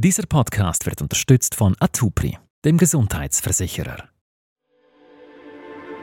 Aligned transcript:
Dieser 0.00 0.26
Podcast 0.28 0.86
wird 0.86 1.02
unterstützt 1.02 1.56
von 1.56 1.74
Atupri, 1.80 2.38
dem 2.64 2.78
Gesundheitsversicherer. 2.78 4.04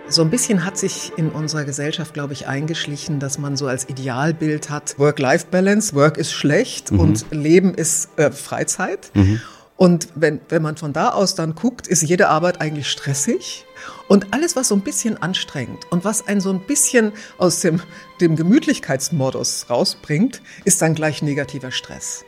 So 0.09 0.21
ein 0.21 0.29
bisschen 0.29 0.65
hat 0.65 0.77
sich 0.77 1.13
in 1.15 1.29
unserer 1.29 1.63
Gesellschaft, 1.63 2.13
glaube 2.13 2.33
ich, 2.33 2.45
eingeschlichen, 2.45 3.21
dass 3.21 3.37
man 3.37 3.55
so 3.55 3.67
als 3.67 3.87
Idealbild 3.87 4.69
hat, 4.69 4.99
Work-Life-Balance, 4.99 5.95
Work 5.95 6.17
ist 6.17 6.33
schlecht 6.33 6.91
mhm. 6.91 6.99
und 6.99 7.25
Leben 7.31 7.73
ist 7.73 8.09
äh, 8.17 8.31
Freizeit. 8.31 9.11
Mhm. 9.13 9.39
Und 9.77 10.09
wenn, 10.15 10.41
wenn 10.49 10.61
man 10.61 10.75
von 10.75 10.91
da 10.91 11.11
aus 11.11 11.35
dann 11.35 11.55
guckt, 11.55 11.87
ist 11.87 12.01
jede 12.01 12.27
Arbeit 12.27 12.59
eigentlich 12.59 12.89
stressig. 12.89 13.63
Und 14.09 14.33
alles, 14.33 14.57
was 14.57 14.67
so 14.67 14.75
ein 14.75 14.81
bisschen 14.81 15.21
anstrengend 15.21 15.89
und 15.89 16.03
was 16.03 16.27
einen 16.27 16.41
so 16.41 16.49
ein 16.49 16.59
bisschen 16.67 17.13
aus 17.37 17.61
dem, 17.61 17.81
dem 18.19 18.35
Gemütlichkeitsmodus 18.35 19.67
rausbringt, 19.69 20.41
ist 20.65 20.81
dann 20.81 20.95
gleich 20.95 21.21
negativer 21.21 21.71
Stress. 21.71 22.25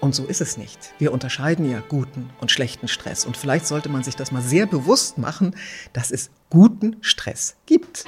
Und 0.00 0.14
so 0.14 0.24
ist 0.24 0.40
es 0.40 0.56
nicht. 0.56 0.94
Wir 0.98 1.12
unterscheiden 1.12 1.70
ja 1.70 1.82
guten 1.86 2.30
und 2.40 2.50
schlechten 2.50 2.88
Stress. 2.88 3.26
Und 3.26 3.36
vielleicht 3.36 3.66
sollte 3.66 3.90
man 3.90 4.02
sich 4.02 4.16
das 4.16 4.32
mal 4.32 4.40
sehr 4.40 4.66
bewusst 4.66 5.18
machen, 5.18 5.54
dass 5.92 6.10
es 6.10 6.30
guten 6.48 6.96
Stress 7.02 7.56
gibt. 7.66 8.06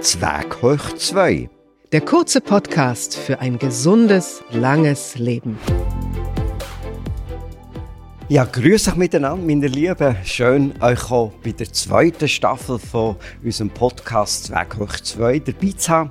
Zwerg 0.00 0.62
hoch 0.62 0.94
2. 0.96 1.48
Der 1.92 2.00
kurze 2.00 2.40
Podcast 2.40 3.16
für 3.16 3.38
ein 3.38 3.58
gesundes, 3.60 4.42
langes 4.50 5.16
Leben. 5.16 5.58
Ja, 8.28 8.44
grüß 8.44 8.88
euch 8.88 8.96
miteinander, 8.96 9.46
meine 9.46 9.68
Lieben. 9.68 10.16
Schön, 10.24 10.74
euch 10.82 11.12
auch 11.12 11.32
bei 11.44 11.52
der 11.52 11.72
zweiten 11.72 12.26
Staffel 12.26 12.80
von 12.80 13.14
unserem 13.44 13.70
Podcast 13.70 14.46
Zwerg 14.46 14.76
hoch 14.76 14.96
2 14.96 15.38
dabei 15.38 15.70
zu 15.76 15.92
haben. 15.92 16.10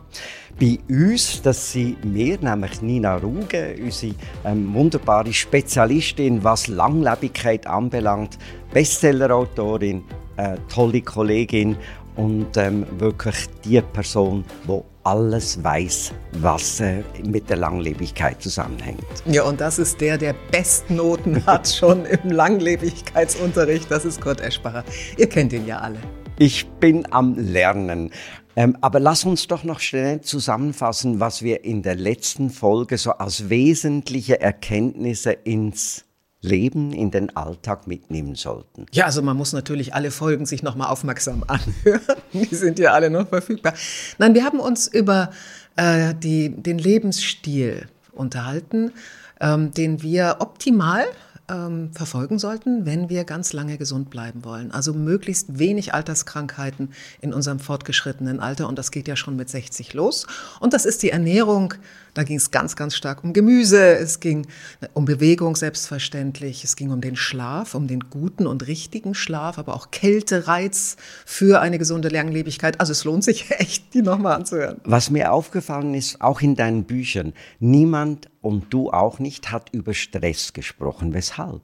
Bei 0.57 0.77
uns, 0.89 1.41
das 1.41 1.73
sind 1.73 1.97
wir, 2.01 2.39
nämlich 2.39 2.81
Nina 2.81 3.17
Ruge, 3.17 3.75
unsere 3.77 4.13
ähm, 4.45 4.73
wunderbare 4.73 5.33
Spezialistin, 5.33 6.41
was 6.45 6.67
Langlebigkeit 6.67 7.67
anbelangt, 7.67 8.37
Bestsellerautorin, 8.73 10.05
äh, 10.37 10.55
tolle 10.73 11.01
Kollegin 11.01 11.75
und 12.15 12.55
ähm, 12.55 12.85
wirklich 12.97 13.35
die 13.65 13.81
Person, 13.81 14.45
die 14.65 14.79
alles 15.03 15.61
weiß, 15.61 16.13
was 16.39 16.79
äh, 16.79 17.03
mit 17.25 17.49
der 17.49 17.57
Langlebigkeit 17.57 18.41
zusammenhängt. 18.41 19.03
Ja, 19.25 19.43
und 19.43 19.59
das 19.59 19.77
ist 19.77 19.99
der, 19.99 20.17
der 20.17 20.35
Bestnoten 20.51 21.45
hat 21.45 21.67
schon 21.67 22.05
im 22.05 22.31
Langlebigkeitsunterricht. 22.31 23.91
Das 23.91 24.05
ist 24.05 24.21
Kurt 24.21 24.39
Eschbacher. 24.39 24.85
Ihr 25.17 25.27
kennt 25.27 25.51
ihn 25.51 25.67
ja 25.67 25.79
alle. 25.79 25.99
Ich 26.39 26.65
bin 26.79 27.05
am 27.11 27.35
Lernen. 27.35 28.11
Ähm, 28.55 28.77
aber 28.81 28.99
lass 28.99 29.25
uns 29.25 29.47
doch 29.47 29.63
noch 29.63 29.79
schnell 29.79 30.21
zusammenfassen, 30.21 31.19
was 31.19 31.41
wir 31.41 31.65
in 31.65 31.81
der 31.81 31.95
letzten 31.95 32.49
Folge 32.49 32.97
so 32.97 33.11
als 33.11 33.49
wesentliche 33.49 34.39
Erkenntnisse 34.39 35.31
ins 35.31 36.05
Leben, 36.41 36.93
in 36.93 37.11
den 37.11 37.35
Alltag 37.35 37.87
mitnehmen 37.87 38.35
sollten. 38.35 38.85
Ja, 38.93 39.05
also 39.05 39.21
man 39.21 39.35
muss 39.35 39.51
natürlich 39.51 39.93
alle 39.93 40.11
Folgen 40.11 40.45
sich 40.45 40.63
nochmal 40.63 40.89
aufmerksam 40.89 41.43
anhören. 41.47 42.21
Die 42.33 42.55
sind 42.55 42.79
ja 42.79 42.93
alle 42.93 43.09
noch 43.09 43.27
verfügbar. 43.27 43.73
Nein, 44.17 44.33
wir 44.35 44.45
haben 44.45 44.59
uns 44.59 44.87
über 44.87 45.31
äh, 45.75 46.13
die, 46.15 46.49
den 46.49 46.77
Lebensstil 46.77 47.87
unterhalten, 48.13 48.93
ähm, 49.41 49.71
den 49.71 50.01
wir 50.01 50.37
optimal 50.39 51.05
ähm, 51.49 51.91
verfolgen 51.93 52.39
sollten, 52.39 52.85
wenn 52.85 53.09
wir 53.09 53.23
ganz 53.23 53.53
lange 53.53 53.77
gesund 53.77 54.09
bleiben 54.09 54.43
wollen. 54.43 54.71
Also 54.71 54.93
möglichst 54.93 55.59
wenig 55.59 55.93
Alterskrankheiten 55.93 56.89
in 57.21 57.33
unserem 57.33 57.59
fortgeschrittenen 57.59 58.39
Alter. 58.39 58.67
Und 58.67 58.79
das 58.79 58.91
geht 58.91 59.07
ja 59.07 59.15
schon 59.15 59.35
mit 59.35 59.49
60 59.49 59.93
los. 59.93 60.25
Und 60.59 60.73
das 60.73 60.85
ist 60.85 61.03
die 61.03 61.11
Ernährung. 61.11 61.73
Da 62.13 62.23
ging 62.23 62.37
es 62.37 62.49
ganz, 62.49 62.75
ganz 62.75 62.95
stark 62.95 63.23
um 63.23 63.33
Gemüse. 63.33 63.95
Es 63.97 64.19
ging 64.19 64.47
um 64.93 65.05
Bewegung 65.05 65.55
selbstverständlich. 65.55 66.63
Es 66.63 66.75
ging 66.75 66.91
um 66.91 67.01
den 67.01 67.15
Schlaf, 67.15 67.75
um 67.75 67.87
den 67.87 68.09
guten 68.09 68.47
und 68.47 68.67
richtigen 68.67 69.13
Schlaf, 69.13 69.59
aber 69.59 69.75
auch 69.75 69.91
Kältereiz 69.91 70.95
für 71.25 71.59
eine 71.61 71.77
gesunde 71.77 72.07
Langlebigkeit. 72.07 72.79
Also 72.79 72.93
es 72.93 73.03
lohnt 73.03 73.23
sich 73.23 73.51
echt, 73.59 73.93
die 73.93 74.01
nochmal 74.01 74.35
anzuhören. 74.35 74.79
Was 74.85 75.09
mir 75.09 75.31
aufgefallen 75.31 75.93
ist, 75.93 76.21
auch 76.21 76.41
in 76.41 76.55
deinen 76.55 76.85
Büchern, 76.85 77.33
niemand 77.59 78.29
und 78.45 78.71
du 78.71 78.91
auch 78.91 79.17
nicht 79.17 79.51
hat 79.51 79.71
über 79.71 79.95
Stress 79.95 80.53
gesprochen. 80.53 81.15
Weshalb? 81.15 81.63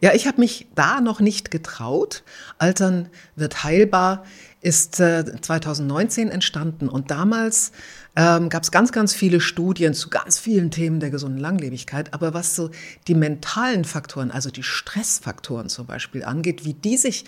Ja, 0.00 0.14
ich 0.14 0.26
habe 0.26 0.40
mich 0.40 0.66
da 0.74 1.02
noch 1.02 1.20
nicht 1.20 1.50
getraut. 1.50 2.22
Altern 2.56 3.10
wird 3.36 3.64
heilbar 3.64 4.24
ist 4.62 5.00
äh, 5.00 5.24
2019 5.40 6.30
entstanden 6.30 6.88
und 6.88 7.10
damals 7.10 7.72
ähm, 8.14 8.48
gab 8.48 8.62
es 8.62 8.70
ganz, 8.70 8.92
ganz 8.92 9.12
viele 9.12 9.40
Studien 9.40 9.92
zu 9.92 10.08
ganz 10.08 10.38
vielen 10.38 10.70
Themen 10.70 11.00
der 11.00 11.10
gesunden 11.10 11.40
Langlebigkeit. 11.40 12.14
Aber 12.14 12.32
was 12.32 12.54
so 12.54 12.70
die 13.08 13.16
mentalen 13.16 13.84
Faktoren, 13.84 14.30
also 14.30 14.50
die 14.50 14.62
Stressfaktoren 14.62 15.68
zum 15.68 15.86
Beispiel 15.86 16.22
angeht, 16.22 16.64
wie 16.64 16.74
die 16.74 16.96
sich 16.96 17.24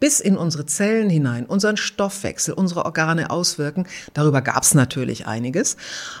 bis 0.00 0.20
in 0.20 0.38
unsere 0.38 0.64
Zellen 0.64 1.10
hinein, 1.10 1.44
unseren 1.44 1.76
Stoffwechsel, 1.76 2.54
unsere 2.54 2.86
Organe 2.86 3.30
auswirken, 3.30 3.86
darüber 4.14 4.40
gab 4.40 4.62
es 4.62 4.74
natürlich 4.74 5.26
einiges. 5.26 5.76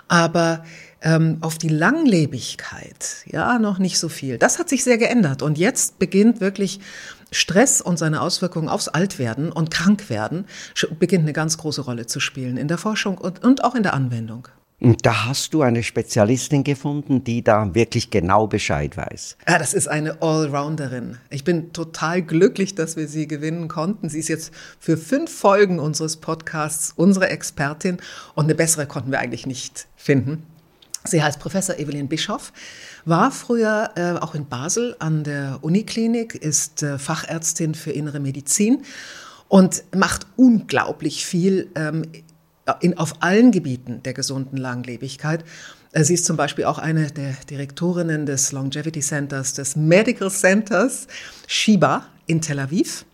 Aber 0.08 0.64
ähm, 1.02 1.38
auf 1.40 1.58
die 1.58 1.68
Langlebigkeit, 1.68 3.24
ja, 3.26 3.58
noch 3.58 3.78
nicht 3.78 3.98
so 3.98 4.08
viel. 4.08 4.38
Das 4.38 4.58
hat 4.58 4.68
sich 4.68 4.84
sehr 4.84 4.98
geändert. 4.98 5.42
Und 5.42 5.58
jetzt 5.58 5.98
beginnt 5.98 6.40
wirklich 6.40 6.80
Stress 7.30 7.80
und 7.80 7.98
seine 7.98 8.20
Auswirkungen 8.20 8.68
aufs 8.68 8.88
Altwerden 8.88 9.52
und 9.52 9.70
Krankwerden 9.70 10.46
beginnt 10.98 11.24
eine 11.24 11.32
ganz 11.32 11.58
große 11.58 11.82
Rolle 11.82 12.06
zu 12.06 12.20
spielen 12.20 12.56
in 12.56 12.68
der 12.68 12.78
Forschung 12.78 13.18
und, 13.18 13.44
und 13.44 13.64
auch 13.64 13.74
in 13.74 13.82
der 13.82 13.94
Anwendung. 13.94 14.48
Und 14.80 15.04
da 15.04 15.26
hast 15.26 15.54
du 15.54 15.62
eine 15.62 15.82
Spezialistin 15.82 16.62
gefunden, 16.62 17.24
die 17.24 17.42
da 17.42 17.74
wirklich 17.74 18.10
genau 18.10 18.46
Bescheid 18.46 18.96
weiß. 18.96 19.36
Ja, 19.48 19.58
das 19.58 19.74
ist 19.74 19.88
eine 19.88 20.22
Allrounderin. 20.22 21.18
Ich 21.30 21.42
bin 21.42 21.72
total 21.72 22.22
glücklich, 22.22 22.76
dass 22.76 22.96
wir 22.96 23.08
sie 23.08 23.26
gewinnen 23.26 23.66
konnten. 23.66 24.08
Sie 24.08 24.20
ist 24.20 24.28
jetzt 24.28 24.52
für 24.78 24.96
fünf 24.96 25.36
Folgen 25.36 25.80
unseres 25.80 26.18
Podcasts 26.18 26.92
unsere 26.94 27.28
Expertin 27.28 27.98
und 28.36 28.44
eine 28.44 28.54
bessere 28.54 28.86
konnten 28.86 29.10
wir 29.10 29.18
eigentlich 29.18 29.46
nicht 29.46 29.88
finden. 29.96 30.44
Sie 31.04 31.22
heißt 31.22 31.38
Professor 31.38 31.78
Evelyn 31.78 32.08
Bischoff, 32.08 32.52
war 33.04 33.30
früher 33.30 33.90
äh, 33.96 34.12
auch 34.18 34.34
in 34.34 34.46
Basel 34.46 34.96
an 34.98 35.24
der 35.24 35.58
Uniklinik, 35.62 36.34
ist 36.34 36.82
äh, 36.82 36.98
Fachärztin 36.98 37.74
für 37.74 37.92
innere 37.92 38.20
Medizin 38.20 38.82
und 39.48 39.84
macht 39.94 40.26
unglaublich 40.36 41.24
viel 41.24 41.70
ähm, 41.74 42.02
in, 42.80 42.98
auf 42.98 43.14
allen 43.20 43.50
Gebieten 43.50 44.02
der 44.02 44.12
gesunden 44.12 44.58
Langlebigkeit. 44.58 45.44
Äh, 45.92 46.04
sie 46.04 46.14
ist 46.14 46.26
zum 46.26 46.36
Beispiel 46.36 46.64
auch 46.64 46.78
eine 46.78 47.10
der 47.10 47.34
Direktorinnen 47.48 48.26
des 48.26 48.52
Longevity 48.52 49.00
Centers, 49.00 49.54
des 49.54 49.76
Medical 49.76 50.30
Centers 50.30 51.06
Shiba 51.46 52.06
in 52.26 52.40
Tel 52.40 52.58
Aviv. 52.58 53.06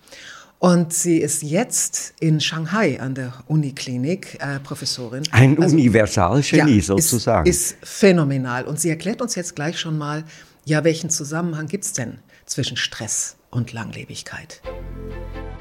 Und 0.64 0.94
sie 0.94 1.18
ist 1.18 1.42
jetzt 1.42 2.14
in 2.20 2.40
Shanghai 2.40 2.98
an 2.98 3.14
der 3.14 3.34
Uniklinik 3.48 4.38
äh, 4.40 4.58
Professorin. 4.60 5.22
Ein 5.30 5.60
also, 5.60 5.76
Universalgenie 5.76 6.76
ja, 6.76 6.82
sozusagen. 6.82 7.46
Ist, 7.46 7.72
ist 7.72 7.86
phänomenal. 7.86 8.64
Und 8.64 8.80
sie 8.80 8.88
erklärt 8.88 9.20
uns 9.20 9.34
jetzt 9.34 9.54
gleich 9.54 9.78
schon 9.78 9.98
mal, 9.98 10.24
ja, 10.64 10.82
welchen 10.82 11.10
Zusammenhang 11.10 11.66
gibt 11.66 11.84
es 11.84 11.92
denn 11.92 12.16
zwischen 12.46 12.78
Stress 12.78 13.36
und 13.50 13.74
Langlebigkeit? 13.74 14.62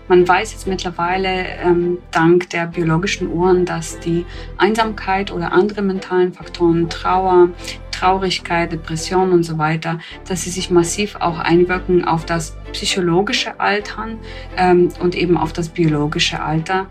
Man 0.08 0.28
weiß 0.28 0.52
jetzt 0.52 0.68
mittlerweile 0.68 1.46
ähm, 1.64 2.00
dank 2.12 2.50
der 2.50 2.68
biologischen 2.68 3.32
Uhren, 3.32 3.66
dass 3.66 4.00
die 4.00 4.26
Einsamkeit 4.58 5.32
oder 5.32 5.54
andere 5.54 5.82
mentalen 5.82 6.34
Faktoren, 6.34 6.90
Trauer, 6.90 7.50
Traurigkeit, 7.92 8.72
Depression 8.72 9.32
und 9.32 9.44
so 9.44 9.58
weiter, 9.58 10.00
dass 10.28 10.44
sie 10.44 10.50
sich 10.50 10.70
massiv 10.70 11.16
auch 11.16 11.40
einwirken 11.40 12.04
auf 12.04 12.26
das 12.26 12.58
psychologische 12.74 13.60
Altern 13.62 14.20
ähm, 14.58 14.90
und 15.00 15.16
eben 15.16 15.38
auf 15.38 15.54
das 15.54 15.70
biologische 15.70 16.42
Alter. 16.42 16.88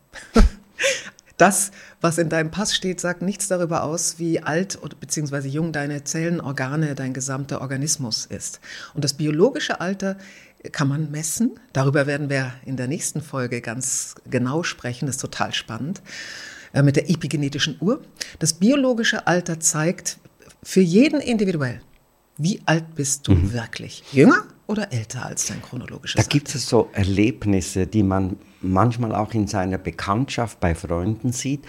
Das, 1.41 1.71
was 2.03 2.19
in 2.19 2.29
deinem 2.29 2.51
Pass 2.51 2.75
steht, 2.75 3.01
sagt 3.01 3.23
nichts 3.23 3.49
darüber 3.49 3.83
aus, 3.83 4.19
wie 4.19 4.43
alt 4.43 4.79
oder 4.83 4.95
beziehungsweise 4.95 5.49
jung 5.49 5.73
deine 5.73 6.05
Zellen, 6.05 6.39
Organe, 6.39 6.95
dein 6.95 7.15
gesamter 7.15 7.63
Organismus 7.63 8.27
ist. 8.27 8.61
Und 8.93 9.05
das 9.05 9.15
biologische 9.15 9.81
Alter 9.81 10.19
kann 10.73 10.89
man 10.89 11.11
messen. 11.11 11.59
Darüber 11.73 12.07
werden 12.07 12.29
wir 12.29 12.53
in 12.67 12.77
der 12.77 12.89
nächsten 12.89 13.23
Folge 13.23 13.63
ganz 13.63 14.17
genau 14.29 14.63
sprechen. 14.63 15.07
Das 15.07 15.17
ist 15.17 15.23
total 15.23 15.55
spannend. 15.55 16.03
Äh, 16.75 16.83
mit 16.83 16.97
der 16.97 17.09
epigenetischen 17.09 17.79
Uhr. 17.81 18.03
Das 18.39 18.53
biologische 18.53 19.27
Alter 19.27 19.59
zeigt 19.61 20.19
für 20.63 20.83
jeden 20.83 21.21
individuell, 21.21 21.81
wie 22.37 22.61
alt 22.67 22.95
bist 22.95 23.27
du 23.27 23.33
mhm. 23.33 23.55
wirklich? 23.55 24.05
Jünger 24.13 24.45
oder 24.67 24.93
älter 24.93 25.25
als 25.25 25.47
dein 25.47 25.63
chronologisches 25.63 26.17
Da 26.17 26.21
Alter? 26.21 26.31
gibt 26.31 26.55
es 26.55 26.67
so 26.67 26.91
Erlebnisse, 26.93 27.87
die 27.87 28.03
man 28.03 28.37
manchmal 28.61 29.15
auch 29.15 29.35
in 29.35 29.47
seiner 29.47 29.79
Bekanntschaft 29.79 30.61
bei 30.61 30.75
Freunden 30.75 31.33
sieht. 31.33 31.65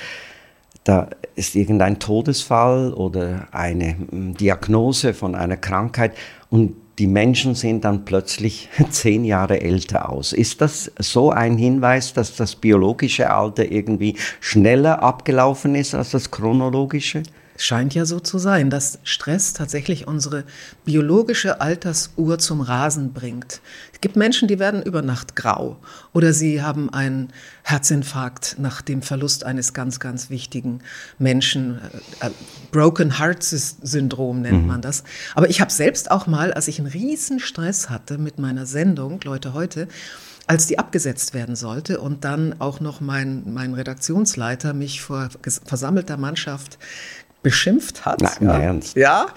Da 0.84 1.10
ist 1.36 1.56
irgendein 1.56 2.00
Todesfall 2.00 2.94
oder 2.94 3.48
eine 3.52 3.96
mm, 3.96 4.34
Diagnose 4.36 5.14
von 5.14 5.36
einer 5.36 5.58
Krankheit 5.58 6.14
und 6.50 6.76
die 6.98 7.08
Menschen 7.08 7.56
sehen 7.56 7.82
dann 7.82 8.06
plötzlich 8.06 8.70
zehn 8.90 9.24
Jahre 9.26 9.62
älter 9.62 10.10
aus. 10.10 10.34
Ist 10.34 10.62
das 10.62 10.92
so 11.00 11.32
ein 11.32 11.58
Hinweis, 11.58 12.14
dass 12.14 12.36
das 12.36 12.56
biologische 12.56 13.32
Alter 13.32 13.72
irgendwie 13.72 14.18
schneller 14.40 15.02
abgelaufen 15.02 15.76
ist 15.76 15.96
als 15.96 16.12
das 16.12 16.32
chronologische? 16.32 17.24
Scheint 17.62 17.94
ja 17.94 18.06
so 18.06 18.20
zu 18.20 18.40
sein, 18.40 18.72
dass 18.72 18.98
Stress 19.04 19.54
tatsächlich 19.54 20.08
unsere 20.08 20.46
biologische 20.84 21.62
Altersuhr 21.62 22.40
zum 22.40 22.60
Rasen 22.60 23.14
bringt. 23.14 23.62
Es 23.94 24.02
gibt 24.02 24.16
Menschen, 24.16 24.48
die 24.48 24.58
werden 24.58 24.82
über 24.82 25.04
Nacht 25.04 25.36
grau 25.36 25.78
oder 26.12 26.34
sie 26.34 26.64
haben 26.64 26.92
einen 26.92 27.32
Herzinfarkt 27.62 28.56
nach 28.58 28.82
dem 28.82 29.04
Verlust 29.04 29.44
eines 29.44 29.74
ganz, 29.74 30.00
ganz 30.00 30.32
wichtigen 30.32 30.80
Menschen. 31.20 31.80
Äh, 32.20 32.30
äh, 32.30 32.32
Broken 32.72 33.20
Heart 33.20 33.44
Syndrom 33.44 34.42
nennt 34.42 34.66
man 34.66 34.82
das. 34.82 35.04
Aber 35.36 35.48
ich 35.48 35.62
habe 35.62 35.72
selbst 35.72 36.10
auch 36.10 36.26
mal, 36.26 36.54
als 36.54 36.68
ich 36.68 36.80
einen 36.80 36.88
riesen 36.88 37.40
Stress 37.40 37.92
hatte 37.92 38.18
mit 38.18 38.40
meiner 38.40 38.66
Sendung, 38.66 39.22
Leute 39.22 39.54
heute, 39.54 39.88
als 40.48 40.66
die 40.66 40.80
abgesetzt 40.80 41.36
werden 41.36 41.56
sollte 41.56 42.02
und 42.02 42.24
dann 42.24 42.60
auch 42.60 42.80
noch 42.80 43.02
mein, 43.02 43.54
mein 43.54 43.76
Redaktionsleiter 43.76 44.74
mich 44.74 45.02
vor 45.02 45.30
versammelter 45.66 46.18
Mannschaft 46.18 46.80
beschimpft 47.44 48.06
hat. 48.06 48.22
Nein, 48.22 48.38
ja. 48.42 48.60
Ernst? 48.60 48.96
Ja, 48.96 49.28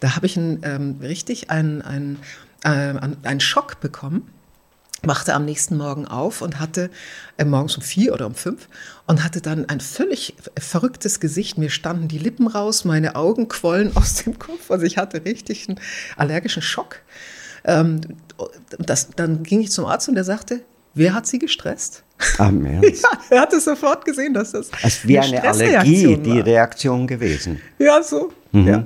da 0.00 0.16
habe 0.16 0.26
ich 0.26 0.36
ein, 0.36 0.60
ähm, 0.64 0.98
richtig 1.00 1.50
einen, 1.50 1.82
einen, 1.82 2.18
äh, 2.64 2.94
einen 3.22 3.40
Schock 3.40 3.80
bekommen. 3.80 4.28
Machte 5.04 5.34
am 5.34 5.44
nächsten 5.44 5.76
Morgen 5.76 6.06
auf 6.06 6.42
und 6.42 6.60
hatte 6.60 6.88
äh, 7.36 7.44
morgens 7.44 7.76
um 7.76 7.82
vier 7.82 8.12
oder 8.12 8.26
um 8.26 8.36
fünf 8.36 8.68
und 9.06 9.24
hatte 9.24 9.40
dann 9.40 9.68
ein 9.68 9.80
völlig 9.80 10.36
verrücktes 10.56 11.18
Gesicht. 11.18 11.58
Mir 11.58 11.70
standen 11.70 12.06
die 12.06 12.18
Lippen 12.18 12.46
raus, 12.46 12.84
meine 12.84 13.16
Augen 13.16 13.48
quollen 13.48 13.96
aus 13.96 14.22
dem 14.22 14.38
Kopf. 14.38 14.70
Also 14.70 14.84
ich 14.84 14.98
hatte 14.98 15.24
richtig 15.24 15.68
einen 15.68 15.80
allergischen 16.16 16.62
Schock. 16.62 17.00
Ähm, 17.64 18.00
das, 18.78 19.10
dann 19.10 19.42
ging 19.42 19.60
ich 19.60 19.70
zum 19.70 19.86
Arzt 19.86 20.08
und 20.08 20.14
der 20.14 20.24
sagte, 20.24 20.62
wer 20.94 21.14
hat 21.14 21.26
Sie 21.26 21.38
gestresst? 21.38 22.04
Ah, 22.38 22.48
im 22.48 22.64
Ernst? 22.64 23.04
Ja, 23.30 23.36
er 23.36 23.40
hat 23.42 23.52
es 23.52 23.64
sofort 23.64 24.04
gesehen, 24.04 24.34
dass 24.34 24.52
das 24.52 24.70
Es 24.82 25.06
wäre 25.06 25.24
eine 25.24 25.42
Allergie, 25.42 25.98
Stressreaktion 25.98 26.22
die. 26.22 26.40
Reaktion 26.40 27.06
gewesen. 27.06 27.60
Ja, 27.78 28.02
so. 28.02 28.32
Ja. 28.52 28.84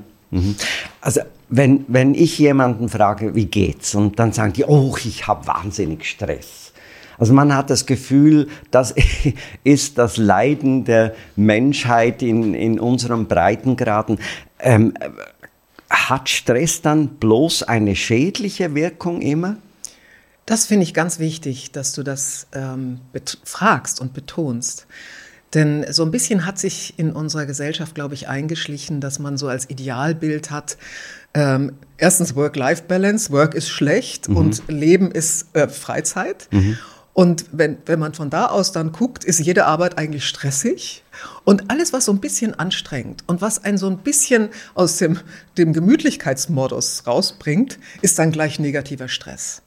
Also 1.01 1.21
wenn, 1.49 1.85
wenn 1.89 2.15
ich 2.15 2.39
jemanden 2.39 2.89
frage, 2.89 3.35
wie 3.35 3.47
geht's, 3.47 3.95
und 3.95 4.19
dann 4.19 4.33
sagen 4.33 4.53
die, 4.53 4.65
oh, 4.65 4.97
ich 5.05 5.27
habe 5.27 5.47
wahnsinnig 5.47 6.05
Stress. 6.05 6.73
Also 7.19 7.33
man 7.33 7.55
hat 7.55 7.71
das 7.71 7.87
Gefühl, 7.87 8.49
das 8.71 8.95
ist 9.65 9.99
das 9.99 10.17
Leiden 10.17 10.85
der 10.85 11.15
Menschheit 11.37 12.23
in, 12.23 12.55
in 12.55 12.79
unserem 12.79 13.27
Breitengraden. 13.27 14.19
Ähm, 14.61 14.95
hat 15.89 16.29
Stress 16.29 16.83
dann 16.83 17.09
bloß 17.09 17.63
eine 17.63 17.95
schädliche 17.95 18.75
Wirkung 18.75 19.23
immer? 19.23 19.57
Das 20.47 20.67
finde 20.67 20.85
ich 20.85 20.95
ganz 20.95 21.19
wichtig, 21.19 21.73
dass 21.73 21.93
du 21.93 22.05
das 22.05 22.47
ähm, 22.53 23.01
fragst 23.45 24.01
und 24.01 24.15
betonst. 24.15 24.87
Denn 25.55 25.87
so 25.91 26.05
ein 26.05 26.11
bisschen 26.11 26.47
hat 26.47 26.59
sich 26.59 26.99
in 26.99 27.13
unserer 27.13 27.47
Gesellschaft, 27.47 27.95
glaube 27.95 28.15
ich, 28.15 28.29
eingeschlichen, 28.29 29.01
dass 29.01 29.19
man 29.19 29.37
so 29.37 29.49
als 29.49 29.71
Idealbild 29.71 30.51
hat, 30.51 30.77
ähm, 31.35 31.73
erstens 31.99 32.35
Work-Life-Balance, 32.35 33.31
Work 33.31 33.55
ist 33.55 33.69
schlecht 33.69 34.29
mhm. 34.29 34.37
und 34.37 34.63
Leben 34.69 35.11
ist 35.11 35.55
äh, 35.55 35.69
Freizeit. 35.69 36.49
Mhm. 36.51 36.79
Und 37.13 37.47
wenn, 37.53 37.79
wenn 37.87 37.99
man 37.99 38.13
von 38.15 38.29
da 38.29 38.47
aus 38.47 38.73
dann 38.73 38.93
guckt, 38.93 39.25
ist 39.25 39.39
jede 39.41 39.65
Arbeit 39.65 39.97
eigentlich 39.97 40.27
stressig. 40.27 41.03
Und 41.45 41.71
alles, 41.71 41.93
was 41.93 42.05
so 42.05 42.13
ein 42.13 42.21
bisschen 42.21 42.55
anstrengt 42.55 43.25
und 43.27 43.41
was 43.41 43.65
einen 43.65 43.79
so 43.79 43.89
ein 43.89 43.99
bisschen 43.99 44.51
aus 44.75 44.99
dem, 44.99 45.19
dem 45.57 45.73
Gemütlichkeitsmodus 45.73 47.07
rausbringt, 47.07 47.79
ist 48.03 48.19
dann 48.19 48.33
gleich 48.33 48.59
negativer 48.59 49.09
Stress. 49.09 49.63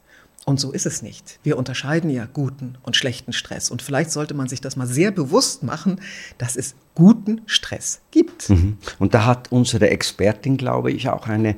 Und 0.50 0.60
so 0.60 0.72
ist 0.72 0.88
es 0.88 1.04
nicht. 1.04 1.40
Wir 1.44 1.60
unterscheiden 1.60 2.10
ja 2.10 2.25
guten 2.25 2.75
und 2.81 2.96
schlechten 2.96 3.34
Stress. 3.34 3.69
Und 3.69 3.84
vielleicht 3.84 4.10
sollte 4.10 4.34
man 4.34 4.48
sich 4.48 4.62
das 4.62 4.75
mal 4.75 4.88
sehr 4.88 5.12
bewusst 5.12 5.62
machen, 5.62 6.01
dass 6.40 6.56
es 6.56 6.74
guten 6.96 7.42
Stress 7.46 8.01
gibt. 8.10 8.50
Mhm. 8.50 8.80
Und 8.98 9.13
da 9.13 9.28
hat 9.28 9.51
unsere 9.51 9.92
Expertin, 9.92 10.57
glaube 10.57 10.92
ich, 10.92 11.07
auch 11.07 11.28
eine 11.28 11.56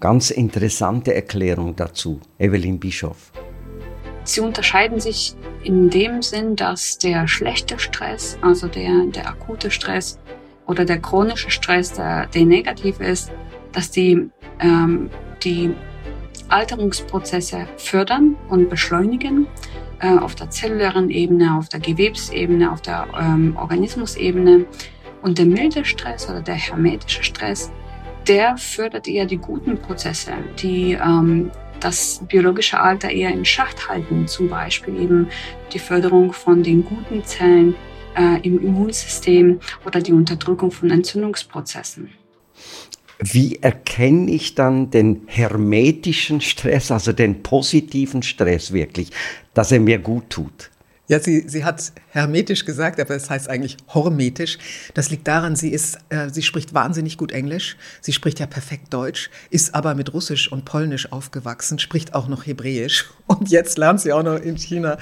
ganz 0.00 0.30
interessante 0.30 1.14
Erklärung 1.14 1.76
dazu, 1.76 2.20
Evelyn 2.38 2.78
Bischoff. 2.78 3.32
Sie 4.24 4.42
unterscheiden 4.42 5.00
sich 5.00 5.34
in 5.64 5.88
dem 5.88 6.20
Sinn, 6.20 6.56
dass 6.56 6.98
der 6.98 7.26
schlechte 7.28 7.78
Stress, 7.78 8.36
also 8.42 8.68
der, 8.68 9.06
der 9.14 9.30
akute 9.30 9.70
Stress 9.70 10.18
oder 10.66 10.84
der 10.84 10.98
chronische 10.98 11.50
Stress, 11.50 11.94
der, 11.94 12.26
der 12.26 12.44
negativ 12.44 13.00
ist, 13.00 13.32
dass 13.72 13.90
die, 13.90 14.28
ähm, 14.60 15.08
die 15.42 15.74
Alterungsprozesse 16.48 17.66
fördern 17.76 18.36
und 18.48 18.68
beschleunigen 18.68 19.46
äh, 20.00 20.16
auf 20.16 20.34
der 20.34 20.50
zellulären 20.50 21.10
Ebene, 21.10 21.56
auf 21.56 21.68
der 21.68 21.80
Gewebsebene, 21.80 22.70
auf 22.70 22.82
der 22.82 23.06
ähm, 23.18 23.56
Organismusebene. 23.56 24.66
Und 25.22 25.38
der 25.38 25.46
milde 25.46 25.84
Stress 25.84 26.28
oder 26.28 26.40
der 26.40 26.54
hermetische 26.54 27.24
Stress, 27.24 27.72
der 28.28 28.56
fördert 28.56 29.08
eher 29.08 29.26
die 29.26 29.38
guten 29.38 29.78
Prozesse, 29.78 30.32
die 30.58 30.92
ähm, 30.92 31.50
das 31.80 32.22
biologische 32.28 32.80
Alter 32.80 33.10
eher 33.10 33.30
in 33.30 33.44
Schacht 33.44 33.88
halten, 33.88 34.26
zum 34.26 34.48
Beispiel 34.48 35.00
eben 35.00 35.28
die 35.72 35.78
Förderung 35.78 36.32
von 36.32 36.62
den 36.62 36.84
guten 36.84 37.24
Zellen 37.24 37.74
äh, 38.16 38.40
im 38.42 38.58
Immunsystem 38.62 39.60
oder 39.84 40.00
die 40.00 40.12
Unterdrückung 40.12 40.70
von 40.70 40.90
Entzündungsprozessen. 40.90 42.10
Wie 43.18 43.56
erkenne 43.62 44.30
ich 44.30 44.54
dann 44.54 44.90
den 44.90 45.22
hermetischen 45.26 46.40
Stress, 46.40 46.90
also 46.90 47.12
den 47.12 47.42
positiven 47.42 48.22
Stress 48.22 48.72
wirklich, 48.72 49.10
dass 49.54 49.72
er 49.72 49.80
mir 49.80 49.98
gut 49.98 50.28
tut? 50.30 50.70
Ja, 51.08 51.20
sie, 51.20 51.44
sie 51.46 51.64
hat 51.64 51.92
hermetisch 52.08 52.64
gesagt, 52.64 52.98
aber 52.98 53.14
es 53.14 53.30
heißt 53.30 53.48
eigentlich 53.48 53.76
hormetisch. 53.94 54.58
Das 54.94 55.08
liegt 55.10 55.28
daran, 55.28 55.54
sie 55.54 55.70
ist, 55.70 55.98
äh, 56.08 56.30
sie 56.30 56.42
spricht 56.42 56.74
wahnsinnig 56.74 57.16
gut 57.16 57.30
Englisch. 57.30 57.76
Sie 58.00 58.12
spricht 58.12 58.40
ja 58.40 58.46
perfekt 58.46 58.92
Deutsch, 58.92 59.30
ist 59.50 59.74
aber 59.74 59.94
mit 59.94 60.12
Russisch 60.12 60.50
und 60.50 60.64
Polnisch 60.64 61.12
aufgewachsen, 61.12 61.78
spricht 61.78 62.14
auch 62.14 62.26
noch 62.26 62.44
Hebräisch 62.44 63.08
und 63.26 63.50
jetzt 63.50 63.78
lernt 63.78 64.00
sie 64.00 64.12
auch 64.12 64.24
noch 64.24 64.40
in 64.40 64.56
China 64.56 64.98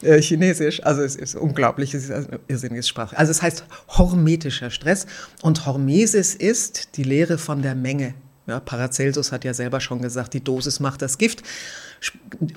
äh, 0.00 0.22
Chinesisch. 0.22 0.82
Also 0.84 1.02
es 1.02 1.16
ist 1.16 1.34
unglaublich, 1.34 1.92
es 1.92 2.04
ist 2.04 2.12
eine 2.12 2.40
irrsinnige 2.48 2.82
Sprache. 2.82 3.18
Also 3.18 3.30
es 3.30 3.42
heißt 3.42 3.64
hormetischer 3.88 4.70
Stress 4.70 5.06
und 5.42 5.66
Hormesis 5.66 6.34
ist 6.34 6.96
die 6.96 7.04
Lehre 7.04 7.36
von 7.36 7.60
der 7.60 7.74
Menge. 7.74 8.14
Ja, 8.46 8.58
Paracelsus 8.58 9.32
hat 9.32 9.44
ja 9.44 9.54
selber 9.54 9.80
schon 9.80 10.00
gesagt, 10.02 10.34
die 10.34 10.42
Dosis 10.42 10.80
macht 10.80 11.02
das 11.02 11.18
Gift. 11.18 11.42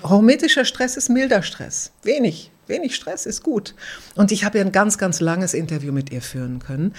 Hormetischer 0.02 0.64
Stress 0.64 0.96
ist 0.96 1.10
milder 1.10 1.42
Stress. 1.42 1.92
Wenig, 2.02 2.50
wenig 2.68 2.94
Stress 2.94 3.26
ist 3.26 3.42
gut. 3.42 3.74
Und 4.14 4.32
ich 4.32 4.44
habe 4.44 4.58
ja 4.58 4.64
ein 4.64 4.72
ganz, 4.72 4.98
ganz 4.98 5.20
langes 5.20 5.54
Interview 5.54 5.92
mit 5.92 6.10
ihr 6.10 6.22
führen 6.22 6.58
können. 6.58 6.94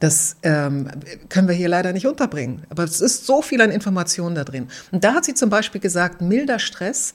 Das 0.00 0.36
ähm, 0.44 0.88
können 1.28 1.48
wir 1.48 1.54
hier 1.54 1.68
leider 1.68 1.92
nicht 1.92 2.06
unterbringen. 2.06 2.62
Aber 2.70 2.84
es 2.84 3.00
ist 3.00 3.26
so 3.26 3.42
viel 3.42 3.60
an 3.60 3.70
Informationen 3.70 4.34
da 4.34 4.44
drin. 4.44 4.68
Und 4.92 5.02
da 5.02 5.14
hat 5.14 5.24
sie 5.24 5.34
zum 5.34 5.50
Beispiel 5.50 5.80
gesagt, 5.80 6.20
milder 6.20 6.60
Stress 6.60 7.14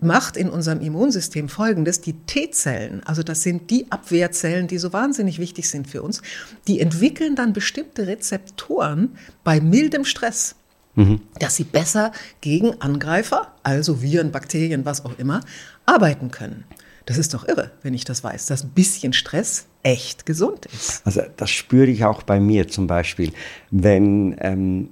macht 0.00 0.36
in 0.36 0.48
unserem 0.48 0.80
Immunsystem 0.80 1.48
Folgendes. 1.48 2.00
Die 2.00 2.14
T-Zellen, 2.14 3.02
also 3.04 3.22
das 3.22 3.42
sind 3.42 3.70
die 3.70 3.90
Abwehrzellen, 3.90 4.66
die 4.66 4.78
so 4.78 4.92
wahnsinnig 4.92 5.38
wichtig 5.38 5.68
sind 5.68 5.88
für 5.88 6.02
uns, 6.02 6.22
die 6.66 6.80
entwickeln 6.80 7.36
dann 7.36 7.52
bestimmte 7.52 8.06
Rezeptoren 8.06 9.16
bei 9.44 9.60
mildem 9.60 10.04
Stress. 10.04 10.56
Mhm. 10.94 11.22
dass 11.38 11.56
sie 11.56 11.64
besser 11.64 12.12
gegen 12.42 12.82
Angreifer, 12.82 13.54
also 13.62 14.02
Viren, 14.02 14.30
Bakterien, 14.30 14.84
was 14.84 15.06
auch 15.06 15.18
immer, 15.18 15.40
arbeiten 15.86 16.30
können. 16.30 16.64
Das 17.06 17.18
ist 17.18 17.34
doch 17.34 17.46
irre, 17.46 17.72
wenn 17.82 17.94
ich 17.94 18.04
das 18.04 18.22
weiß, 18.22 18.46
dass 18.46 18.64
ein 18.64 18.70
bisschen 18.70 19.12
Stress 19.12 19.66
echt 19.82 20.26
gesund 20.26 20.66
ist. 20.66 21.04
Also 21.04 21.22
das 21.36 21.50
spüre 21.50 21.86
ich 21.86 22.04
auch 22.04 22.22
bei 22.22 22.38
mir 22.38 22.68
zum 22.68 22.86
Beispiel, 22.86 23.32
wenn 23.70 24.36
ähm, 24.40 24.90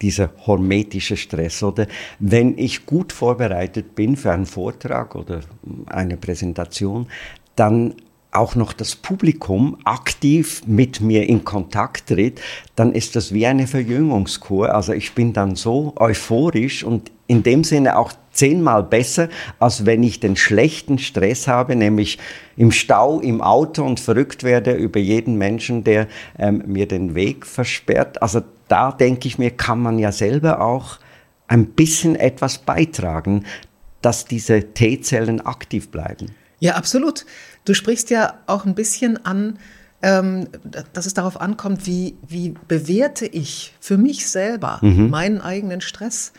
dieser 0.00 0.30
hormetische 0.46 1.16
Stress 1.16 1.62
oder 1.62 1.86
wenn 2.18 2.56
ich 2.58 2.86
gut 2.86 3.12
vorbereitet 3.12 3.94
bin 3.94 4.16
für 4.16 4.32
einen 4.32 4.46
Vortrag 4.46 5.14
oder 5.14 5.40
eine 5.86 6.16
Präsentation, 6.16 7.08
dann 7.56 7.94
auch 8.32 8.54
noch 8.54 8.72
das 8.72 8.96
Publikum 8.96 9.76
aktiv 9.84 10.62
mit 10.66 11.00
mir 11.00 11.28
in 11.28 11.44
Kontakt 11.44 12.08
tritt, 12.08 12.40
dann 12.76 12.92
ist 12.92 13.14
das 13.14 13.34
wie 13.34 13.46
eine 13.46 13.66
Verjüngungskur. 13.66 14.74
Also 14.74 14.94
ich 14.94 15.14
bin 15.14 15.34
dann 15.34 15.54
so 15.54 15.92
euphorisch 15.96 16.82
und 16.82 17.12
in 17.26 17.42
dem 17.42 17.62
Sinne 17.62 17.98
auch 17.98 18.12
zehnmal 18.32 18.82
besser, 18.82 19.28
als 19.58 19.86
wenn 19.86 20.02
ich 20.02 20.20
den 20.20 20.36
schlechten 20.36 20.98
Stress 20.98 21.48
habe, 21.48 21.76
nämlich 21.76 22.18
im 22.56 22.72
Stau, 22.72 23.20
im 23.20 23.40
Auto 23.40 23.84
und 23.84 24.00
verrückt 24.00 24.42
werde 24.42 24.72
über 24.72 25.00
jeden 25.00 25.36
Menschen, 25.36 25.84
der 25.84 26.08
ähm, 26.38 26.62
mir 26.66 26.88
den 26.88 27.14
Weg 27.14 27.46
versperrt. 27.46 28.22
Also 28.22 28.42
da 28.68 28.92
denke 28.92 29.28
ich 29.28 29.38
mir, 29.38 29.50
kann 29.50 29.80
man 29.80 29.98
ja 29.98 30.12
selber 30.12 30.60
auch 30.60 30.98
ein 31.46 31.66
bisschen 31.66 32.16
etwas 32.16 32.58
beitragen, 32.58 33.44
dass 34.00 34.24
diese 34.24 34.72
T-Zellen 34.72 35.40
aktiv 35.40 35.90
bleiben. 35.90 36.34
Ja, 36.58 36.74
absolut. 36.74 37.26
Du 37.64 37.74
sprichst 37.74 38.10
ja 38.10 38.34
auch 38.46 38.64
ein 38.64 38.74
bisschen 38.74 39.24
an, 39.24 39.58
ähm, 40.02 40.48
dass 40.92 41.06
es 41.06 41.14
darauf 41.14 41.40
ankommt, 41.40 41.86
wie, 41.86 42.16
wie 42.26 42.54
bewerte 42.68 43.26
ich 43.26 43.74
für 43.80 43.96
mich 43.96 44.28
selber 44.28 44.78
mhm. 44.82 45.10
meinen 45.10 45.40
eigenen 45.40 45.80
Stress. 45.80 46.32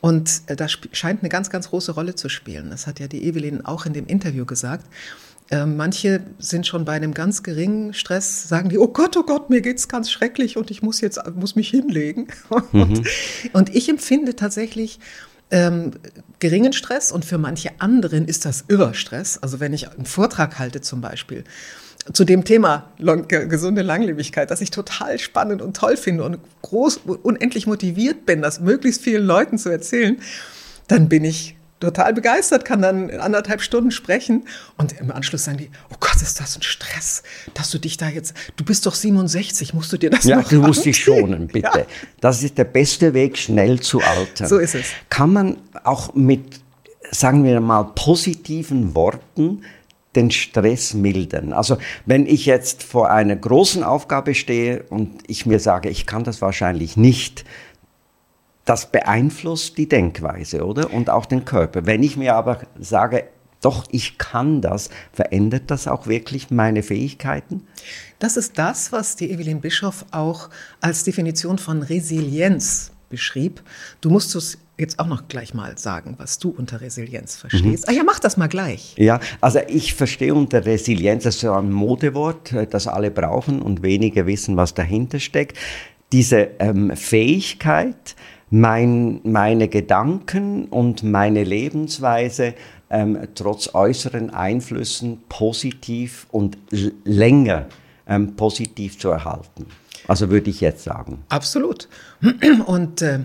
Und 0.00 0.42
äh, 0.46 0.56
das 0.56 0.78
scheint 0.92 1.20
eine 1.22 1.28
ganz, 1.28 1.50
ganz 1.50 1.70
große 1.70 1.92
Rolle 1.92 2.14
zu 2.14 2.28
spielen. 2.28 2.70
Das 2.70 2.86
hat 2.86 3.00
ja 3.00 3.08
die 3.08 3.24
Evelyn 3.24 3.64
auch 3.64 3.86
in 3.86 3.92
dem 3.92 4.06
Interview 4.06 4.44
gesagt. 4.44 4.86
Äh, 5.50 5.64
manche 5.64 6.20
sind 6.38 6.66
schon 6.66 6.84
bei 6.84 6.92
einem 6.92 7.14
ganz 7.14 7.42
geringen 7.42 7.94
Stress, 7.94 8.48
sagen 8.48 8.68
die, 8.68 8.78
oh 8.78 8.88
Gott, 8.88 9.16
oh 9.16 9.22
Gott, 9.22 9.48
mir 9.48 9.62
geht's 9.62 9.88
ganz 9.88 10.10
schrecklich 10.10 10.56
und 10.56 10.70
ich 10.70 10.82
muss 10.82 11.00
jetzt, 11.00 11.18
muss 11.34 11.56
mich 11.56 11.70
hinlegen. 11.70 12.28
Mhm. 12.72 12.82
Und, 12.82 13.08
und 13.52 13.74
ich 13.74 13.88
empfinde 13.88 14.36
tatsächlich, 14.36 14.98
ähm, 15.50 15.92
geringen 16.38 16.72
Stress 16.72 17.12
und 17.12 17.24
für 17.24 17.38
manche 17.38 17.80
anderen 17.80 18.26
ist 18.26 18.44
das 18.44 18.64
irrer 18.68 18.94
Stress. 18.94 19.38
Also 19.38 19.60
wenn 19.60 19.72
ich 19.72 19.90
einen 19.90 20.04
Vortrag 20.04 20.58
halte 20.58 20.80
zum 20.80 21.00
Beispiel 21.00 21.44
zu 22.12 22.24
dem 22.24 22.44
Thema 22.44 22.90
Long 22.98 23.26
gesunde 23.28 23.82
Langlebigkeit, 23.82 24.50
das 24.50 24.60
ich 24.60 24.70
total 24.70 25.18
spannend 25.18 25.62
und 25.62 25.76
toll 25.76 25.96
finde 25.96 26.24
und 26.24 26.38
groß, 26.62 27.00
unendlich 27.22 27.66
motiviert 27.66 28.26
bin, 28.26 28.42
das 28.42 28.60
möglichst 28.60 29.02
vielen 29.02 29.26
Leuten 29.26 29.58
zu 29.58 29.68
erzählen, 29.68 30.18
dann 30.86 31.08
bin 31.08 31.24
ich 31.24 31.56
total 31.80 32.12
begeistert, 32.12 32.64
kann 32.64 32.82
dann 32.82 33.10
anderthalb 33.10 33.60
Stunden 33.60 33.90
sprechen 33.90 34.44
und 34.76 34.98
im 35.00 35.12
Anschluss 35.12 35.44
sagen 35.44 35.58
die, 35.58 35.70
oh 35.90 35.96
Gott, 36.00 36.20
ist 36.20 36.40
das 36.40 36.56
ein 36.56 36.62
Stress, 36.62 37.22
dass 37.54 37.70
du 37.70 37.78
dich 37.78 37.96
da 37.96 38.08
jetzt, 38.08 38.34
du 38.56 38.64
bist 38.64 38.86
doch 38.86 38.94
67, 38.94 39.74
musst 39.74 39.92
du 39.92 39.96
dir 39.96 40.10
das 40.10 40.24
ja, 40.24 40.36
noch 40.36 40.50
Ja, 40.50 40.58
du 40.58 40.66
musst 40.66 40.84
dich 40.84 40.98
schonen, 40.98 41.46
bitte. 41.46 41.70
Ja. 41.78 41.86
Das 42.20 42.42
ist 42.42 42.58
der 42.58 42.64
beste 42.64 43.14
Weg, 43.14 43.38
schnell 43.38 43.80
zu 43.80 44.00
altern. 44.00 44.48
So 44.48 44.58
ist 44.58 44.74
es. 44.74 44.86
Kann 45.08 45.32
man 45.32 45.56
auch 45.84 46.14
mit, 46.14 46.60
sagen 47.12 47.44
wir 47.44 47.60
mal, 47.60 47.84
positiven 47.94 48.94
Worten 48.94 49.62
den 50.16 50.30
Stress 50.30 50.94
mildern. 50.94 51.52
Also 51.52 51.78
wenn 52.06 52.26
ich 52.26 52.46
jetzt 52.46 52.82
vor 52.82 53.10
einer 53.10 53.36
großen 53.36 53.84
Aufgabe 53.84 54.34
stehe 54.34 54.84
und 54.84 55.22
ich 55.26 55.46
mir 55.46 55.60
sage, 55.60 55.88
ich 55.88 56.06
kann 56.06 56.24
das 56.24 56.40
wahrscheinlich 56.40 56.96
nicht, 56.96 57.44
das 58.64 58.90
beeinflusst 58.90 59.78
die 59.78 59.88
Denkweise, 59.88 60.64
oder? 60.64 60.92
Und 60.92 61.08
auch 61.08 61.24
den 61.24 61.44
Körper. 61.44 61.86
Wenn 61.86 62.02
ich 62.02 62.16
mir 62.16 62.34
aber 62.34 62.60
sage, 62.78 63.24
doch, 63.60 63.86
ich 63.90 64.18
kann 64.18 64.60
das, 64.60 64.90
verändert 65.12 65.64
das 65.70 65.88
auch 65.88 66.06
wirklich 66.06 66.50
meine 66.50 66.82
Fähigkeiten? 66.82 67.66
Das 68.18 68.36
ist 68.36 68.58
das, 68.58 68.92
was 68.92 69.16
die 69.16 69.30
Evelyn 69.30 69.60
Bischoff 69.60 70.04
auch 70.10 70.50
als 70.80 71.04
Definition 71.04 71.58
von 71.58 71.82
Resilienz 71.82 72.92
beschrieb. 73.08 73.62
Du 74.00 74.10
musst 74.10 74.34
es 74.34 74.58
jetzt 74.78 74.98
auch 74.98 75.06
noch 75.06 75.28
gleich 75.28 75.54
mal 75.54 75.76
sagen, 75.76 76.14
was 76.18 76.38
du 76.38 76.50
unter 76.50 76.80
Resilienz 76.80 77.36
verstehst. 77.36 77.86
Mhm. 77.86 77.92
Ah 77.92 77.96
ja, 77.96 78.02
mach 78.04 78.20
das 78.20 78.36
mal 78.36 78.46
gleich. 78.46 78.94
Ja, 78.96 79.20
also 79.40 79.58
ich 79.66 79.94
verstehe 79.94 80.34
unter 80.34 80.64
Resilienz, 80.64 81.24
das 81.24 81.34
ist 81.34 81.40
so 81.42 81.52
ein 81.52 81.72
Modewort, 81.72 82.52
äh, 82.52 82.66
das 82.66 82.86
alle 82.86 83.10
brauchen 83.10 83.60
und 83.60 83.82
wenige 83.82 84.26
wissen, 84.26 84.56
was 84.56 84.74
dahinter 84.74 85.18
steckt. 85.18 85.58
Diese 86.12 86.48
ähm, 86.58 86.96
Fähigkeit, 86.96 88.14
mein, 88.50 89.20
meine 89.24 89.68
Gedanken 89.68 90.66
und 90.66 91.02
meine 91.02 91.44
Lebensweise 91.44 92.54
ähm, 92.88 93.18
trotz 93.34 93.74
äußeren 93.74 94.30
Einflüssen 94.30 95.22
positiv 95.28 96.26
und 96.30 96.56
länger 97.04 97.66
ähm, 98.06 98.36
positiv 98.36 98.98
zu 98.98 99.10
erhalten. 99.10 99.66
Also 100.06 100.30
würde 100.30 100.48
ich 100.48 100.62
jetzt 100.62 100.84
sagen. 100.84 101.18
Absolut. 101.28 101.88
Und 102.66 103.02
äh, 103.02 103.20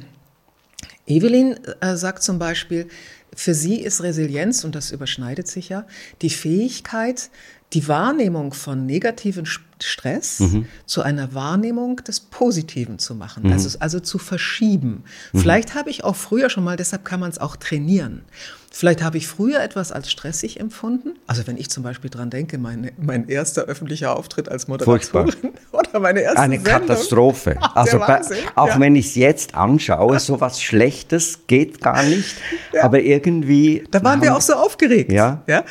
Evelyn 1.08 1.58
äh, 1.82 1.96
sagt 1.96 2.24
zum 2.24 2.40
Beispiel, 2.40 2.88
für 3.36 3.54
sie 3.54 3.82
ist 3.82 4.04
Resilienz, 4.04 4.64
und 4.64 4.76
das 4.76 4.92
überschneidet 4.92 5.48
sich 5.48 5.70
ja, 5.70 5.88
die 6.22 6.30
Fähigkeit, 6.30 7.30
die 7.74 7.88
Wahrnehmung 7.88 8.54
von 8.54 8.86
negativen 8.86 9.46
Stress 9.46 10.40
mhm. 10.40 10.68
zu 10.86 11.02
einer 11.02 11.34
Wahrnehmung 11.34 11.98
des 11.98 12.20
Positiven 12.20 13.00
zu 13.00 13.16
machen, 13.16 13.44
mhm. 13.44 13.54
also, 13.54 13.78
also 13.80 14.00
zu 14.00 14.18
verschieben. 14.18 15.04
Mhm. 15.32 15.40
Vielleicht 15.40 15.76
habe 15.76 15.90
ich 15.90 16.04
auch 16.04 16.16
früher 16.16 16.50
schon 16.50 16.64
mal, 16.64 16.78
deshalb 16.78 17.04
kann 17.04 17.20
man 17.20 17.30
es 17.32 17.40
auch 17.40 17.56
trainieren. 17.56 18.24
Vielleicht 18.76 19.04
habe 19.04 19.18
ich 19.18 19.28
früher 19.28 19.62
etwas 19.62 19.92
als 19.92 20.10
stressig 20.10 20.60
empfunden. 20.60 21.12
Also 21.28 21.46
wenn 21.46 21.58
ich 21.58 21.70
zum 21.70 21.84
Beispiel 21.84 22.10
dran 22.10 22.32
denke, 22.32 22.58
meine, 22.58 22.92
mein 22.98 23.30
erster 23.30 23.66
öffentlicher 23.66 24.18
Auftritt 24.18 24.50
als 24.50 24.68
Moderatorin 24.68 25.32
Furchtbar. 25.32 25.52
oder 25.72 26.00
meine 26.00 26.22
erste 26.22 26.40
Eine 26.40 26.56
Sendung. 26.56 26.74
Katastrophe. 26.88 27.58
Ach, 27.62 27.76
also 27.76 28.00
bei, 28.00 28.22
auch 28.56 28.70
ja. 28.70 28.80
wenn 28.80 28.96
ich 28.96 29.10
es 29.10 29.16
jetzt 29.16 29.54
anschaue, 29.54 30.20
so 30.20 30.42
was 30.42 30.60
Schlechtes 30.60 31.42
geht 31.46 31.82
gar 31.82 32.04
nicht. 32.04 32.36
Ja. 32.74 32.86
Aber 32.86 33.02
irgendwie. 33.02 33.84
Da 33.92 34.04
waren 34.04 34.20
wir 34.24 34.36
auch 34.36 34.42
so 34.42 34.54
aufgeregt. 34.54 35.12
Ja. 35.12 35.44
ja. 35.46 35.64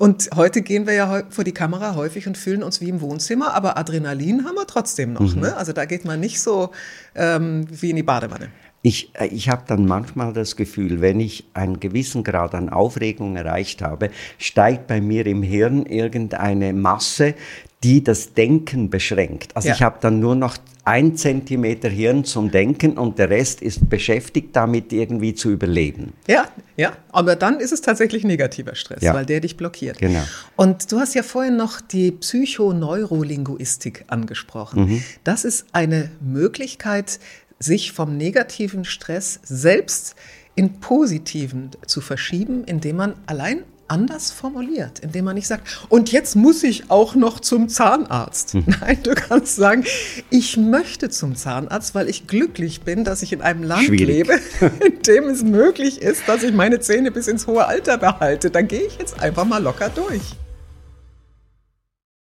Und 0.00 0.30
heute 0.34 0.62
gehen 0.62 0.86
wir 0.86 0.94
ja 0.94 1.24
vor 1.28 1.44
die 1.44 1.52
Kamera 1.52 1.94
häufig 1.94 2.26
und 2.26 2.38
fühlen 2.38 2.62
uns 2.62 2.80
wie 2.80 2.88
im 2.88 3.02
Wohnzimmer, 3.02 3.52
aber 3.52 3.76
Adrenalin 3.76 4.46
haben 4.46 4.54
wir 4.54 4.66
trotzdem 4.66 5.12
noch. 5.12 5.34
Mhm. 5.34 5.42
Ne? 5.42 5.56
Also 5.58 5.74
da 5.74 5.84
geht 5.84 6.06
man 6.06 6.20
nicht 6.20 6.40
so 6.40 6.70
ähm, 7.14 7.66
wie 7.70 7.90
in 7.90 7.96
die 7.96 8.02
Badewanne. 8.02 8.48
Ich, 8.80 9.10
äh, 9.14 9.26
ich 9.26 9.50
habe 9.50 9.64
dann 9.66 9.84
manchmal 9.84 10.32
das 10.32 10.56
Gefühl, 10.56 11.02
wenn 11.02 11.20
ich 11.20 11.44
einen 11.52 11.80
gewissen 11.80 12.24
Grad 12.24 12.54
an 12.54 12.70
Aufregung 12.70 13.36
erreicht 13.36 13.82
habe, 13.82 14.08
steigt 14.38 14.86
bei 14.86 15.02
mir 15.02 15.26
im 15.26 15.42
Hirn 15.42 15.84
irgendeine 15.84 16.72
Masse, 16.72 17.34
die 17.82 18.02
das 18.02 18.32
Denken 18.32 18.88
beschränkt. 18.88 19.54
Also 19.54 19.68
ja. 19.68 19.74
ich 19.74 19.82
habe 19.82 19.98
dann 20.00 20.18
nur 20.18 20.34
noch 20.34 20.56
ein 20.90 21.16
Zentimeter 21.16 21.88
Hirn 21.88 22.24
zum 22.24 22.50
Denken 22.50 22.98
und 22.98 23.16
der 23.16 23.30
Rest 23.30 23.62
ist 23.62 23.88
beschäftigt 23.88 24.56
damit 24.56 24.92
irgendwie 24.92 25.36
zu 25.36 25.50
überleben. 25.50 26.14
Ja, 26.26 26.48
ja, 26.76 26.94
aber 27.12 27.36
dann 27.36 27.60
ist 27.60 27.70
es 27.70 27.80
tatsächlich 27.80 28.24
negativer 28.24 28.74
Stress, 28.74 29.00
ja. 29.00 29.14
weil 29.14 29.24
der 29.24 29.38
dich 29.38 29.56
blockiert. 29.56 29.98
Genau. 29.98 30.24
Und 30.56 30.90
du 30.90 30.98
hast 30.98 31.14
ja 31.14 31.22
vorhin 31.22 31.56
noch 31.56 31.80
die 31.80 32.10
Psychoneurolinguistik 32.10 34.04
angesprochen. 34.08 34.86
Mhm. 34.86 35.04
Das 35.22 35.44
ist 35.44 35.66
eine 35.70 36.10
Möglichkeit, 36.20 37.20
sich 37.60 37.92
vom 37.92 38.16
negativen 38.16 38.84
Stress 38.84 39.38
selbst 39.44 40.16
in 40.56 40.80
positiven 40.80 41.70
zu 41.86 42.00
verschieben, 42.00 42.64
indem 42.64 42.96
man 42.96 43.14
allein 43.26 43.62
anders 43.90 44.30
formuliert, 44.30 45.00
indem 45.00 45.26
man 45.26 45.34
nicht 45.34 45.46
sagt, 45.46 45.86
und 45.88 46.12
jetzt 46.12 46.36
muss 46.36 46.62
ich 46.62 46.90
auch 46.90 47.14
noch 47.14 47.40
zum 47.40 47.68
Zahnarzt. 47.68 48.52
Hm. 48.52 48.64
Nein, 48.80 49.02
du 49.02 49.14
kannst 49.14 49.56
sagen, 49.56 49.84
ich 50.30 50.56
möchte 50.56 51.10
zum 51.10 51.34
Zahnarzt, 51.34 51.94
weil 51.94 52.08
ich 52.08 52.26
glücklich 52.26 52.82
bin, 52.82 53.04
dass 53.04 53.22
ich 53.22 53.32
in 53.32 53.42
einem 53.42 53.62
Land 53.62 53.84
Schwierig. 53.84 54.28
lebe, 54.28 54.40
in 54.84 55.02
dem 55.02 55.24
es 55.24 55.42
möglich 55.42 56.00
ist, 56.00 56.28
dass 56.28 56.42
ich 56.42 56.52
meine 56.52 56.80
Zähne 56.80 57.10
bis 57.10 57.26
ins 57.26 57.46
hohe 57.46 57.66
Alter 57.66 57.98
behalte. 57.98 58.50
Dann 58.50 58.68
gehe 58.68 58.82
ich 58.86 58.98
jetzt 58.98 59.20
einfach 59.20 59.44
mal 59.44 59.62
locker 59.62 59.88
durch. 59.88 60.22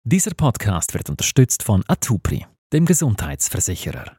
Dieser 0.04 0.32
Podcast 0.36 0.94
wird 0.94 1.10
unterstützt 1.10 1.64
von 1.64 1.82
Atupri, 1.88 2.46
dem 2.72 2.86
Gesundheitsversicherer. 2.86 4.16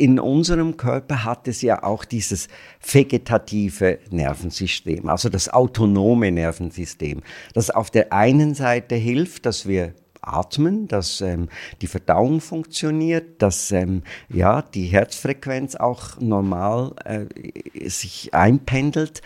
In 0.00 0.18
unserem 0.18 0.78
Körper 0.78 1.24
hat 1.24 1.46
es 1.46 1.60
ja 1.60 1.82
auch 1.82 2.06
dieses 2.06 2.48
vegetative 2.80 3.98
Nervensystem, 4.10 5.08
also 5.10 5.28
das 5.28 5.50
autonome 5.50 6.32
Nervensystem, 6.32 7.20
das 7.52 7.68
auf 7.68 7.90
der 7.90 8.10
einen 8.10 8.54
Seite 8.54 8.94
hilft, 8.94 9.44
dass 9.44 9.68
wir 9.68 9.92
atmen, 10.22 10.88
dass 10.88 11.20
ähm, 11.20 11.48
die 11.82 11.86
Verdauung 11.86 12.40
funktioniert, 12.40 13.42
dass 13.42 13.72
ähm, 13.72 14.02
ja, 14.30 14.62
die 14.62 14.86
Herzfrequenz 14.86 15.76
auch 15.76 16.18
normal 16.18 16.94
äh, 17.04 17.88
sich 17.88 18.32
einpendelt. 18.32 19.20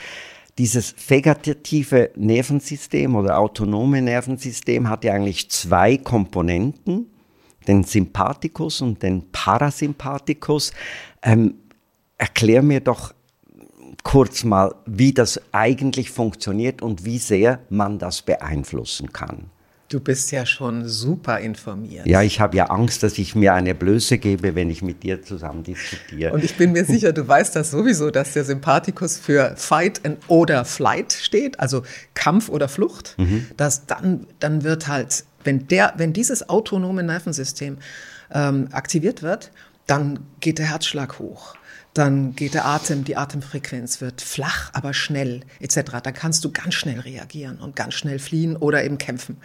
Dieses 0.59 0.95
vegetative 1.09 2.11
Nervensystem 2.17 3.15
oder 3.15 3.39
autonome 3.39 4.03
Nervensystem 4.03 4.89
hat 4.89 5.05
ja 5.05 5.13
eigentlich 5.13 5.51
zwei 5.51 5.97
Komponenten 5.99 7.14
den 7.69 7.85
Sympathikus 7.85 8.81
und 8.81 9.03
den 9.03 9.31
Parasympathikus. 9.31 10.73
Ähm, 11.23 11.55
erklär 12.19 12.63
mir 12.63 12.81
doch 12.81 13.15
kurz 14.03 14.45
mal, 14.45 14.75
wie 14.87 15.13
das 15.13 15.41
eigentlich 15.53 16.11
funktioniert 16.11 16.83
und 16.83 17.05
wie 17.05 17.19
sehr 17.19 17.61
man 17.71 17.99
das 17.99 18.23
beeinflussen 18.23 19.13
kann. 19.13 19.51
Du 19.89 20.01
bist 20.01 20.33
ja 20.33 20.47
schon 20.47 20.89
super 20.89 21.39
informiert. 21.41 22.07
Ja, 22.07 22.23
ich 22.23 22.41
habe 22.41 22.57
ja 22.57 22.67
Angst, 22.67 23.03
dass 23.03 23.19
ich 23.19 23.35
mir 23.35 23.53
eine 23.53 23.75
Blöße 23.75 24.19
gebe, 24.19 24.55
wenn 24.55 24.71
ich 24.71 24.83
mit 24.83 25.03
dir 25.03 25.23
zusammen 25.23 25.63
diskutiere. 25.63 26.33
Und 26.33 26.43
ich 26.43 26.57
bin 26.57 26.73
mir 26.73 26.85
sicher, 26.85 27.13
du 27.13 27.29
weißt 27.29 27.55
das 27.55 27.71
sowieso, 27.71 28.11
dass 28.11 28.33
der 28.33 28.45
Sympathikus 28.45 29.19
für 29.19 29.55
Fight 29.57 30.05
and 30.05 30.19
oder 30.27 30.65
Flight 30.65 31.13
steht, 31.13 31.61
also 31.61 31.83
Kampf 32.15 32.49
oder 32.49 32.69
Flucht. 32.69 33.15
Mhm. 33.19 33.47
Dass 33.57 33.87
dann, 33.87 34.27
dann 34.41 34.65
wird 34.65 34.89
halt 34.89 35.25
wenn, 35.45 35.69
der, 35.69 35.95
wenn 35.97 36.13
dieses 36.13 36.49
autonome 36.49 37.03
Nervensystem 37.03 37.79
ähm, 38.33 38.69
aktiviert 38.73 39.23
wird, 39.23 39.51
dann 39.87 40.21
geht 40.41 40.59
der 40.59 40.71
Herzschlag 40.71 41.19
hoch. 41.19 41.55
Dann 41.93 42.35
geht 42.35 42.55
der 42.55 42.67
Atem, 42.67 43.05
die 43.05 43.17
Atemfrequenz 43.17 44.01
wird 44.01 44.21
flach, 44.21 44.71
aber 44.73 44.95
schnell, 44.95 45.43
etc. 45.61 46.01
Da 46.03 46.11
kannst 46.11 46.45
du 46.45 46.51
ganz 46.51 46.75
schnell 46.75 46.99
reagieren 46.99 47.59
und 47.61 47.77
ganz 47.77 47.95
schnell 47.95 48.19
fliehen 48.19 48.57
oder 48.57 48.83
eben 48.83 48.99
kämpfen. 48.99 49.37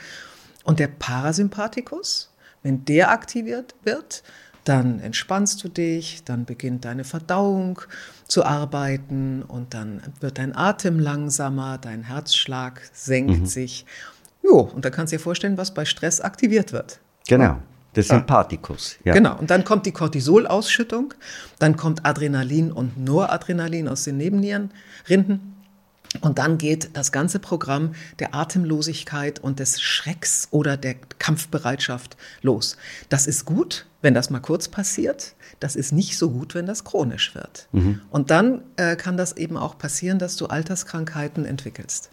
Und 0.64 0.80
der 0.80 0.88
Parasympathikus, 0.88 2.32
wenn 2.64 2.86
der 2.86 3.12
aktiviert 3.12 3.76
wird, 3.84 4.24
dann 4.64 5.00
entspannst 5.00 5.64
du 5.64 5.70
dich, 5.70 6.24
dann 6.26 6.46
beginnt 6.46 6.86
deine 6.86 7.04
Verdauung 7.04 7.82
zu 8.28 8.44
arbeiten 8.44 9.44
und 9.44 9.74
dann 9.74 10.02
wird 10.20 10.38
dein 10.38 10.56
Atem 10.56 11.00
langsamer, 11.00 11.78
dein 11.78 12.04
Herzschlag 12.04 12.82
senkt 12.94 13.42
mhm. 13.42 13.46
sich. 13.46 13.86
Jo, 14.50 14.62
und 14.74 14.84
dann 14.84 14.92
kannst 14.92 15.14
du 15.14 15.18
dir 15.18 15.22
vorstellen, 15.22 15.58
was 15.58 15.74
bei 15.74 15.86
Stress 15.86 16.22
aktiviert 16.22 16.74
wird. 16.74 17.00
Genau. 17.28 17.58
Der 17.96 18.04
Sympathikus. 18.04 18.98
Ja. 19.04 19.14
Genau. 19.14 19.38
Und 19.38 19.50
dann 19.50 19.64
kommt 19.64 19.86
die 19.86 19.92
Cortisolausschüttung, 19.92 21.14
dann 21.58 21.76
kommt 21.76 22.06
Adrenalin 22.06 22.72
und 22.72 22.98
Noradrenalin 22.98 23.88
aus 23.88 24.04
den 24.04 24.18
Nebennierenrinden. 24.18 25.56
Und 26.22 26.40
dann 26.40 26.58
geht 26.58 26.92
das 26.94 27.12
ganze 27.12 27.40
Programm 27.40 27.94
der 28.18 28.34
Atemlosigkeit 28.34 29.40
und 29.40 29.60
des 29.60 29.80
Schrecks 29.80 30.48
oder 30.50 30.76
der 30.76 30.96
Kampfbereitschaft 31.20 32.18
los. 32.42 32.78
Das 33.10 33.28
ist 33.28 33.46
gut, 33.46 33.86
wenn 34.02 34.16
das 34.16 34.32
mal 34.32 34.40
kurz 34.40 34.68
passiert. 34.68 35.36
Das 35.60 35.76
ist 35.76 35.92
nicht 35.92 36.18
so 36.18 36.32
gut, 36.32 36.56
wenn 36.56 36.66
das 36.66 36.84
chronisch 36.84 37.36
wird. 37.36 37.68
Mhm. 37.74 38.02
Und 38.10 38.32
dann 38.32 38.64
äh, 38.78 38.96
kann 38.96 39.18
das 39.18 39.38
eben 39.38 39.56
auch 39.56 39.78
passieren, 39.78 40.18
dass 40.18 40.36
du 40.36 40.48
Alterskrankheiten 40.48 41.46
entwickelst. 41.46 42.10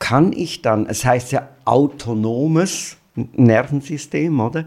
Kann 0.00 0.32
ich 0.32 0.62
dann, 0.62 0.86
es 0.86 1.04
heißt 1.04 1.30
ja 1.30 1.48
autonomes 1.64 2.96
Nervensystem, 3.14 4.40
oder? 4.40 4.66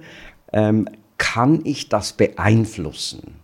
Ähm, 0.54 0.88
kann 1.18 1.62
ich 1.66 1.90
das 1.90 2.14
beeinflussen? 2.14 3.36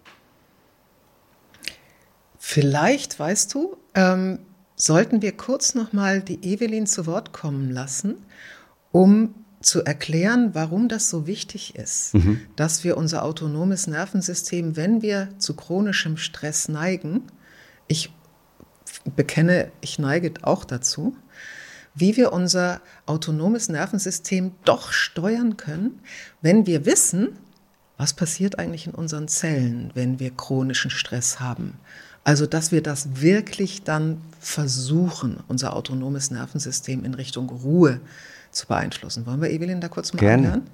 Vielleicht, 2.38 3.20
weißt 3.20 3.54
du, 3.54 3.76
ähm, 3.96 4.40
sollten 4.76 5.22
wir 5.22 5.36
kurz 5.36 5.76
nochmal 5.76 6.22
die 6.22 6.42
Evelyn 6.42 6.88
zu 6.88 7.06
Wort 7.06 7.34
kommen 7.34 7.70
lassen, 7.70 8.16
um 8.92 9.36
zu 9.62 9.84
erklären, 9.84 10.52
warum 10.54 10.88
das 10.88 11.10
so 11.10 11.28
wichtig 11.28 11.76
ist, 11.76 12.14
mhm. 12.14 12.40
dass 12.56 12.84
wir 12.84 12.96
unser 12.96 13.24
autonomes 13.24 13.88
Nervensystem, 13.88 14.78
wenn 14.78 15.02
wir 15.02 15.30
zu 15.38 15.56
chronischem 15.56 16.16
Stress 16.16 16.70
neigen, 16.70 17.24
ich 17.88 18.14
bekenne, 19.16 19.72
ich 19.82 20.00
neige 20.00 20.34
auch 20.44 20.64
dazu, 20.64 21.16
wie 22.00 22.18
wir 22.18 22.34
unser 22.34 22.82
autonomes 23.06 23.70
Nervensystem 23.70 24.52
doch 24.66 24.92
steuern 24.92 25.58
können, 25.58 26.00
wenn 26.42 26.66
wir 26.66 26.86
wissen, 26.86 27.30
was 27.98 28.14
passiert 28.14 28.58
eigentlich 28.58 28.88
in 28.88 28.94
unseren 28.94 29.28
Zellen, 29.28 29.92
wenn 29.94 30.20
wir 30.20 30.32
chronischen 30.32 30.90
Stress 30.90 31.40
haben. 31.40 31.74
Also, 32.24 32.46
dass 32.46 32.72
wir 32.72 32.82
das 32.82 33.22
wirklich 33.22 33.84
dann 33.84 34.22
versuchen, 34.40 35.38
unser 35.48 35.76
autonomes 35.76 36.32
Nervensystem 36.32 37.04
in 37.04 37.14
Richtung 37.14 37.50
Ruhe 37.50 38.00
zu 38.52 38.68
beeinflussen. 38.68 39.26
Wollen 39.26 39.42
wir 39.42 39.50
Evelyn 39.50 39.82
da 39.82 39.88
kurz 39.88 40.14
mal 40.14 40.20
Gerne. 40.20 40.48
anhören? 40.48 40.68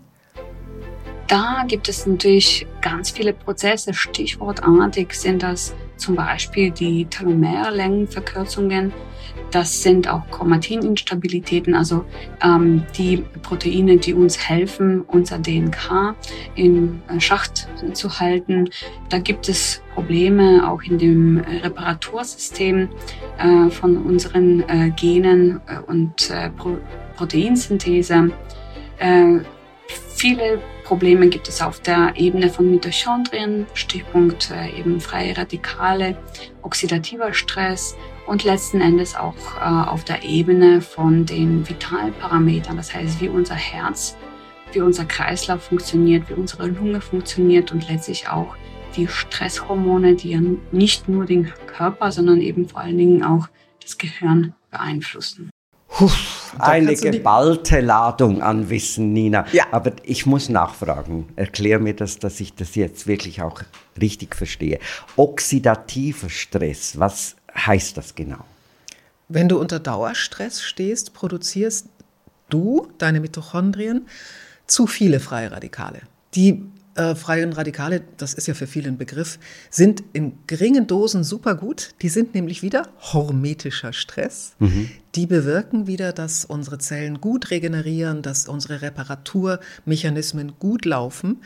Da 1.27 1.65
gibt 1.67 1.89
es 1.89 2.05
natürlich 2.05 2.67
ganz 2.81 3.09
viele 3.09 3.33
Prozesse. 3.33 3.93
Stichwortartig 3.93 5.13
sind 5.13 5.41
das 5.41 5.73
zum 5.97 6.15
Beispiel 6.15 6.69
die 6.69 7.05
Telomerlängenverkürzungen. 7.05 8.93
Das 9.51 9.81
sind 9.83 10.07
auch 10.07 10.29
Chromatininstabilitäten, 10.31 11.75
also 11.75 12.03
ähm, 12.43 12.83
die 12.97 13.23
Proteine, 13.41 13.97
die 13.97 14.13
uns 14.13 14.37
helfen, 14.37 15.01
unser 15.01 15.39
DNK 15.39 16.15
im 16.55 17.01
Schacht 17.19 17.67
zu 17.93 18.19
halten. 18.19 18.69
Da 19.09 19.19
gibt 19.19 19.47
es 19.47 19.81
Probleme 19.93 20.69
auch 20.69 20.81
in 20.83 20.97
dem 20.97 21.37
Reparatursystem 21.37 22.89
äh, 23.37 23.69
von 23.69 23.97
unseren 23.97 24.61
äh, 24.67 24.91
Genen 24.91 25.61
äh, 25.67 25.79
und 25.87 26.29
äh, 26.29 26.49
Pro 26.49 26.77
Proteinsynthese. 27.15 28.31
Äh, 28.97 29.39
viele 29.87 30.59
Probleme 30.83 31.29
gibt 31.29 31.47
es 31.47 31.61
auf 31.61 31.79
der 31.79 32.13
Ebene 32.15 32.49
von 32.49 32.69
Mitochondrien, 32.69 33.65
Stichpunkt 33.73 34.51
äh, 34.51 34.77
eben 34.77 34.99
freie 34.99 35.35
Radikale, 35.37 36.17
oxidativer 36.61 37.33
Stress 37.33 37.95
und 38.27 38.43
letzten 38.43 38.81
Endes 38.81 39.15
auch 39.15 39.35
äh, 39.59 39.89
auf 39.89 40.03
der 40.03 40.23
Ebene 40.23 40.81
von 40.81 41.25
den 41.25 41.67
Vitalparametern, 41.67 42.77
das 42.77 42.93
heißt 42.93 43.21
wie 43.21 43.29
unser 43.29 43.55
Herz, 43.55 44.15
wie 44.71 44.81
unser 44.81 45.05
Kreislauf 45.05 45.63
funktioniert, 45.63 46.29
wie 46.29 46.33
unsere 46.33 46.67
Lunge 46.67 47.01
funktioniert 47.01 47.71
und 47.71 47.87
letztlich 47.89 48.27
auch 48.27 48.55
die 48.95 49.07
Stresshormone, 49.07 50.15
die 50.15 50.31
ja 50.31 50.39
nicht 50.71 51.09
nur 51.09 51.25
den 51.25 51.51
Körper, 51.67 52.11
sondern 52.11 52.41
eben 52.41 52.67
vor 52.67 52.81
allen 52.81 52.97
Dingen 52.97 53.23
auch 53.23 53.47
das 53.81 53.97
Gehirn 53.97 54.53
beeinflussen. 54.71 55.49
Puh, 55.87 56.09
eine 56.59 56.93
geballte 56.95 57.79
Ladung 57.79 58.41
an 58.41 58.69
Wissen, 58.69 59.13
Nina. 59.13 59.45
Ja. 59.53 59.65
Aber 59.71 59.93
ich 60.03 60.25
muss 60.25 60.49
nachfragen. 60.49 61.29
Erklär 61.37 61.79
mir 61.79 61.93
das, 61.93 62.19
dass 62.19 62.39
ich 62.41 62.53
das 62.53 62.75
jetzt 62.75 63.07
wirklich 63.07 63.41
auch 63.41 63.61
richtig 64.01 64.35
verstehe. 64.35 64.79
Oxidativer 65.15 66.29
Stress, 66.29 66.99
was 66.99 67.37
heißt 67.55 67.97
das 67.97 68.15
genau? 68.15 68.43
Wenn 69.27 69.49
du 69.49 69.59
unter 69.59 69.79
Dauerstress 69.79 70.61
stehst, 70.61 71.13
produzierst 71.13 71.87
du, 72.49 72.91
deine 72.97 73.19
Mitochondrien, 73.19 74.07
zu 74.67 74.87
viele 74.87 75.19
freie 75.19 75.51
Radikale. 75.51 76.01
Die 76.35 76.63
äh, 76.95 77.15
freien 77.15 77.53
Radikale, 77.53 78.01
das 78.17 78.33
ist 78.33 78.47
ja 78.47 78.53
für 78.53 78.67
viele 78.67 78.87
ein 78.87 78.97
Begriff, 78.97 79.37
sind 79.69 80.03
in 80.13 80.37
geringen 80.47 80.87
Dosen 80.87 81.23
super 81.23 81.55
gut. 81.55 81.89
Die 82.01 82.09
sind 82.09 82.33
nämlich 82.33 82.61
wieder 82.61 82.87
hormetischer 83.13 83.93
Stress. 83.93 84.53
Mhm. 84.59 84.89
Die 85.15 85.25
bewirken 85.25 85.87
wieder, 85.87 86.13
dass 86.13 86.45
unsere 86.45 86.77
Zellen 86.77 87.19
gut 87.19 87.51
regenerieren, 87.51 88.21
dass 88.21 88.47
unsere 88.47 88.81
Reparaturmechanismen 88.81 90.53
gut 90.59 90.85
laufen 90.85 91.41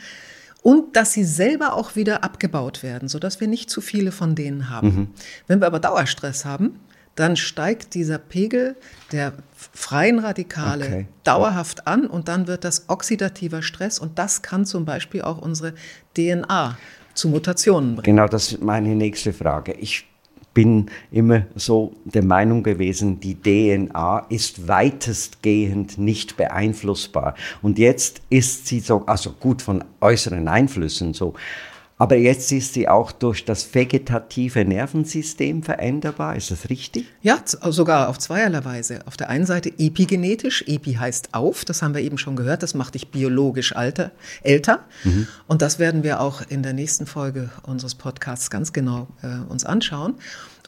und 0.62 0.96
dass 0.96 1.12
sie 1.12 1.24
selber 1.24 1.74
auch 1.74 1.96
wieder 1.96 2.24
abgebaut 2.24 2.82
werden, 2.82 3.08
sodass 3.08 3.40
wir 3.40 3.48
nicht 3.48 3.70
zu 3.70 3.80
viele 3.80 4.12
von 4.12 4.34
denen 4.34 4.68
haben. 4.68 4.88
Mhm. 4.88 5.08
Wenn 5.46 5.60
wir 5.60 5.66
aber 5.66 5.80
Dauerstress 5.80 6.44
haben, 6.44 6.80
dann 7.14 7.36
steigt 7.36 7.94
dieser 7.94 8.18
Pegel 8.18 8.76
der 9.12 9.34
freien 9.52 10.18
Radikale 10.18 10.84
okay. 10.84 11.06
dauerhaft 11.24 11.86
an 11.86 12.06
und 12.06 12.28
dann 12.28 12.46
wird 12.46 12.64
das 12.64 12.88
oxidativer 12.88 13.62
Stress 13.62 13.98
und 13.98 14.18
das 14.18 14.42
kann 14.42 14.64
zum 14.64 14.84
Beispiel 14.84 15.22
auch 15.22 15.38
unsere 15.38 15.74
DNA 16.16 16.78
zu 17.14 17.28
Mutationen 17.28 17.96
bringen. 17.96 18.16
Genau, 18.16 18.28
das 18.28 18.52
ist 18.52 18.62
meine 18.62 18.94
nächste 18.94 19.32
Frage. 19.32 19.72
Ich 19.72 20.09
bin 20.52 20.86
immer 21.12 21.46
so 21.54 21.92
der 22.04 22.24
Meinung 22.24 22.62
gewesen, 22.62 23.20
die 23.20 23.36
DNA 23.36 24.26
ist 24.28 24.66
weitestgehend 24.66 25.98
nicht 25.98 26.36
beeinflussbar. 26.36 27.34
Und 27.62 27.78
jetzt 27.78 28.20
ist 28.30 28.66
sie 28.66 28.80
so, 28.80 29.06
also 29.06 29.32
gut 29.32 29.62
von 29.62 29.84
äußeren 30.00 30.48
Einflüssen 30.48 31.14
so, 31.14 31.34
aber 32.00 32.16
jetzt 32.16 32.50
ist 32.50 32.72
sie 32.72 32.88
auch 32.88 33.12
durch 33.12 33.44
das 33.44 33.74
vegetative 33.74 34.64
Nervensystem 34.64 35.62
veränderbar. 35.62 36.34
Ist 36.34 36.50
das 36.50 36.70
richtig? 36.70 37.04
Ja, 37.20 37.42
sogar 37.44 38.08
auf 38.08 38.18
zweierlei 38.18 38.64
Weise. 38.64 39.00
Auf 39.04 39.18
der 39.18 39.28
einen 39.28 39.44
Seite 39.44 39.70
epigenetisch. 39.76 40.64
Epi 40.66 40.94
heißt 40.94 41.34
auf. 41.34 41.66
Das 41.66 41.82
haben 41.82 41.92
wir 41.92 42.00
eben 42.00 42.16
schon 42.16 42.36
gehört. 42.36 42.62
Das 42.62 42.72
macht 42.72 42.94
dich 42.94 43.10
biologisch 43.10 43.76
alter, 43.76 44.12
älter. 44.42 44.86
Mhm. 45.04 45.28
Und 45.46 45.60
das 45.60 45.78
werden 45.78 46.02
wir 46.02 46.22
auch 46.22 46.40
in 46.48 46.62
der 46.62 46.72
nächsten 46.72 47.04
Folge 47.04 47.50
unseres 47.64 47.94
Podcasts 47.94 48.48
ganz 48.48 48.72
genau 48.72 49.08
äh, 49.20 49.50
uns 49.52 49.66
anschauen. 49.66 50.14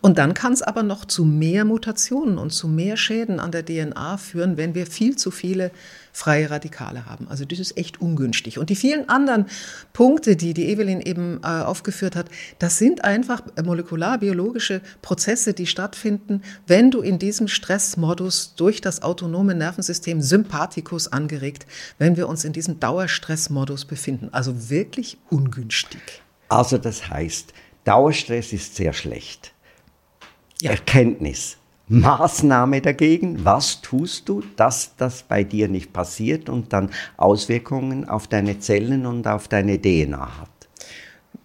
Und 0.02 0.18
dann 0.18 0.34
kann 0.34 0.52
es 0.52 0.60
aber 0.60 0.82
noch 0.82 1.06
zu 1.06 1.24
mehr 1.24 1.64
Mutationen 1.64 2.36
und 2.36 2.50
zu 2.50 2.68
mehr 2.68 2.98
Schäden 2.98 3.40
an 3.40 3.52
der 3.52 3.64
DNA 3.64 4.18
führen, 4.18 4.58
wenn 4.58 4.74
wir 4.74 4.86
viel 4.86 5.16
zu 5.16 5.30
viele 5.30 5.70
freie 6.12 6.50
Radikale 6.50 7.06
haben. 7.06 7.26
Also 7.28 7.44
das 7.44 7.58
ist 7.58 7.76
echt 7.76 8.00
ungünstig. 8.00 8.58
Und 8.58 8.70
die 8.70 8.76
vielen 8.76 9.08
anderen 9.08 9.46
Punkte, 9.92 10.36
die 10.36 10.54
die 10.54 10.68
Evelyn 10.68 11.00
eben 11.00 11.40
äh, 11.42 11.46
aufgeführt 11.46 12.16
hat, 12.16 12.26
das 12.58 12.78
sind 12.78 13.04
einfach 13.04 13.42
molekularbiologische 13.62 14.82
Prozesse, 15.00 15.54
die 15.54 15.66
stattfinden, 15.66 16.42
wenn 16.66 16.90
du 16.90 17.00
in 17.00 17.18
diesem 17.18 17.48
Stressmodus 17.48 18.54
durch 18.56 18.80
das 18.80 19.02
autonome 19.02 19.54
Nervensystem 19.54 20.20
Sympathikus 20.20 21.08
angeregt, 21.08 21.66
wenn 21.98 22.16
wir 22.16 22.28
uns 22.28 22.44
in 22.44 22.52
diesem 22.52 22.78
Dauerstressmodus 22.78 23.86
befinden. 23.86 24.28
Also 24.32 24.70
wirklich 24.70 25.18
ungünstig. 25.30 26.22
Also 26.48 26.76
das 26.76 27.08
heißt, 27.08 27.54
Dauerstress 27.84 28.52
ist 28.52 28.76
sehr 28.76 28.92
schlecht 28.92 29.52
ja. 30.62 30.70
Erkenntnis. 30.70 31.56
Maßnahme 31.92 32.80
dagegen, 32.80 33.44
was 33.44 33.82
tust 33.82 34.28
du, 34.28 34.42
dass 34.56 34.96
das 34.96 35.22
bei 35.22 35.44
dir 35.44 35.68
nicht 35.68 35.92
passiert 35.92 36.48
und 36.48 36.72
dann 36.72 36.90
Auswirkungen 37.16 38.08
auf 38.08 38.26
deine 38.26 38.58
Zellen 38.58 39.06
und 39.06 39.26
auf 39.26 39.48
deine 39.48 39.80
DNA 39.80 40.40
hat? 40.40 40.48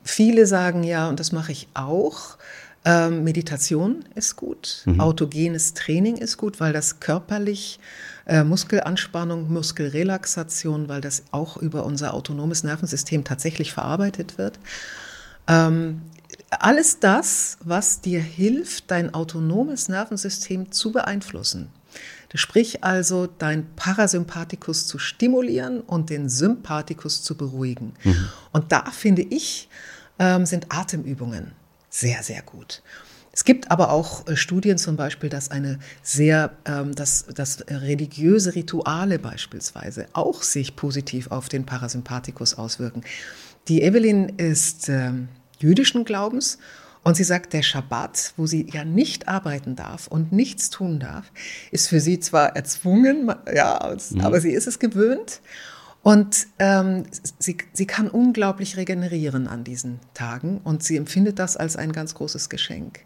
Viele 0.04 0.46
sagen 0.46 0.84
ja, 0.84 1.10
und 1.10 1.20
das 1.20 1.32
mache 1.34 1.52
ich 1.52 1.68
auch, 1.74 2.38
ähm, 2.86 3.26
Meditation 3.26 4.06
ist 4.16 4.38
gut, 4.38 4.84
mhm. 4.86 5.02
autogenes 5.02 5.74
Training 5.74 6.16
ist 6.16 6.38
gut, 6.38 6.62
weil 6.62 6.72
das 6.72 7.02
körperlich 7.02 7.80
äh, 8.26 8.46
Muskelanspannung, 8.46 9.52
Muskelrelaxation, 9.52 10.88
weil 10.88 11.02
das 11.02 11.24
auch 11.32 11.58
über 11.58 11.86
unser 11.86 12.14
autonomes 12.14 12.64
Nervensystem 12.64 13.26
tatsächlich 13.26 13.74
verarbeitet 13.74 14.38
wird. 14.38 14.60
Ähm, 15.48 16.02
alles 16.50 17.00
das, 17.00 17.58
was 17.64 18.02
dir 18.02 18.22
hilft, 18.22 18.92
dein 18.92 19.14
autonomes 19.14 19.90
Nervensystem 19.90 20.72
zu 20.72 20.92
beeinflussen. 20.92 21.70
Sprich 22.34 22.84
also, 22.84 23.26
dein 23.26 23.66
Parasympathikus 23.76 24.86
zu 24.86 25.00
stimulieren 25.00 25.82
und 25.82 26.10
den 26.10 26.30
Sympathikus 26.30 27.24
zu 27.24 27.36
beruhigen. 27.36 27.94
Mhm. 28.04 28.28
Und 28.52 28.72
da 28.72 28.92
finde 28.92 29.24
ich, 29.24 29.70
ähm, 30.20 30.46
sind 30.46 30.68
Atemübungen 30.70 31.54
sehr, 31.90 32.22
sehr 32.24 32.42
gut. 32.42 32.84
Es 33.32 33.46
gibt 33.46 33.70
aber 33.70 33.92
auch 33.92 34.28
äh, 34.28 34.36
Studien 34.36 34.78
zum 34.78 34.96
Beispiel, 34.96 35.30
dass 35.30 35.52
eine 35.52 35.80
sehr, 36.02 36.52
ähm, 36.66 36.94
dass, 36.96 37.26
dass 37.26 37.64
religiöse 37.70 38.56
Rituale 38.56 39.20
beispielsweise 39.20 40.08
auch 40.14 40.42
sich 40.42 40.76
positiv 40.76 41.32
auf 41.32 41.48
den 41.48 41.66
Parasympathikus 41.66 42.56
auswirken. 42.56 43.04
Die 43.68 43.82
Evelyn 43.82 44.30
ist 44.38 44.88
ähm, 44.90 45.28
jüdischen 45.60 46.06
Glaubens 46.06 46.58
und 47.04 47.16
sie 47.16 47.24
sagt, 47.24 47.54
der 47.54 47.64
Schabbat, 47.64 48.34
wo 48.38 48.46
sie 48.46 48.68
ja 48.72 48.86
nicht 48.86 49.28
arbeiten 49.28 49.76
darf 49.76 50.08
und 50.08 50.32
nichts 50.32 50.70
tun 50.70 51.00
darf, 51.00 51.32
ist 51.72 51.90
für 51.90 52.00
sie 52.00 52.20
zwar 52.20 52.56
erzwungen, 52.56 53.32
ja, 53.54 53.96
mhm. 54.12 54.22
aber 54.22 54.42
sie 54.42 54.52
ist 54.52 54.68
es 54.68 54.80
gewöhnt. 54.80 55.42
Und 56.04 56.48
ähm, 56.60 57.04
sie, 57.40 57.58
sie 57.74 57.86
kann 57.86 58.08
unglaublich 58.08 58.78
regenerieren 58.78 59.48
an 59.48 59.66
diesen 59.66 60.00
Tagen 60.14 60.62
und 60.64 60.82
sie 60.82 60.96
empfindet 60.96 61.38
das 61.40 61.58
als 61.58 61.76
ein 61.76 61.92
ganz 61.92 62.14
großes 62.14 62.50
Geschenk. 62.50 63.00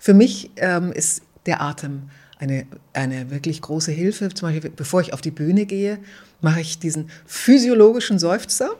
Für 0.00 0.14
mich 0.14 0.50
ähm, 0.56 0.90
ist 0.90 1.22
der 1.46 1.60
Atem 1.60 2.10
eine, 2.42 2.66
eine 2.92 3.30
wirklich 3.30 3.62
große 3.62 3.92
Hilfe. 3.92 4.28
Zum 4.34 4.48
Beispiel, 4.48 4.70
bevor 4.70 5.00
ich 5.00 5.12
auf 5.12 5.20
die 5.20 5.30
Bühne 5.30 5.64
gehe, 5.64 5.98
mache 6.40 6.60
ich 6.60 6.80
diesen 6.80 7.08
physiologischen 7.24 8.18
Seufzer. 8.18 8.70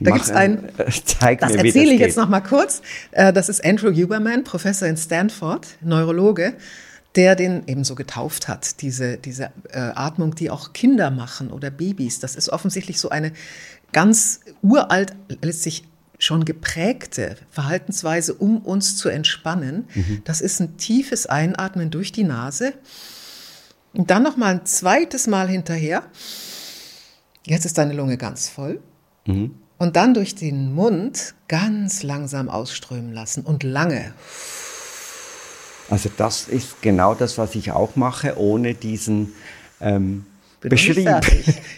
Da 0.00 0.10
gibt 0.10 0.24
es 0.24 0.30
einen, 0.30 0.68
äh, 0.76 0.90
zeig 1.04 1.40
das 1.40 1.52
erzähle 1.52 1.94
ich 1.94 2.00
jetzt 2.00 2.16
noch 2.16 2.28
mal 2.28 2.40
kurz. 2.40 2.82
Äh, 3.12 3.32
das 3.32 3.48
ist 3.48 3.64
Andrew 3.64 3.92
Huberman, 3.92 4.42
Professor 4.42 4.88
in 4.88 4.96
Stanford, 4.96 5.66
Neurologe 5.80 6.54
der 7.14 7.36
den 7.36 7.64
ebenso 7.66 7.94
getauft 7.94 8.48
hat, 8.48 8.80
diese, 8.80 9.18
diese 9.18 9.52
äh, 9.70 9.78
Atmung, 9.78 10.34
die 10.34 10.48
auch 10.48 10.72
Kinder 10.72 11.10
machen 11.10 11.50
oder 11.50 11.70
Babys. 11.70 12.20
Das 12.20 12.36
ist 12.36 12.48
offensichtlich 12.48 12.98
so 12.98 13.10
eine 13.10 13.32
ganz 13.92 14.40
uralt, 14.62 15.12
letztlich 15.42 15.84
schon 16.22 16.44
geprägte 16.44 17.36
Verhaltensweise, 17.50 18.34
um 18.34 18.58
uns 18.58 18.96
zu 18.96 19.08
entspannen. 19.08 19.88
Mhm. 19.92 20.22
Das 20.24 20.40
ist 20.40 20.60
ein 20.60 20.76
tiefes 20.76 21.26
Einatmen 21.26 21.90
durch 21.90 22.12
die 22.12 22.22
Nase 22.22 22.74
und 23.92 24.08
dann 24.10 24.22
noch 24.22 24.36
mal 24.36 24.54
ein 24.54 24.64
zweites 24.64 25.26
Mal 25.26 25.48
hinterher. 25.48 26.04
Jetzt 27.44 27.64
ist 27.64 27.76
deine 27.76 27.92
Lunge 27.92 28.18
ganz 28.18 28.48
voll. 28.48 28.80
Mhm. 29.26 29.56
Und 29.78 29.96
dann 29.96 30.14
durch 30.14 30.36
den 30.36 30.72
Mund 30.72 31.34
ganz 31.48 32.04
langsam 32.04 32.48
ausströmen 32.48 33.12
lassen 33.12 33.42
und 33.42 33.64
lange. 33.64 34.14
Also 35.90 36.08
das 36.16 36.46
ist 36.46 36.80
genau 36.82 37.16
das, 37.16 37.36
was 37.36 37.56
ich 37.56 37.72
auch 37.72 37.96
mache, 37.96 38.38
ohne 38.38 38.74
diesen 38.74 39.32
ähm, 39.80 40.24
Beschrieb. 40.60 41.08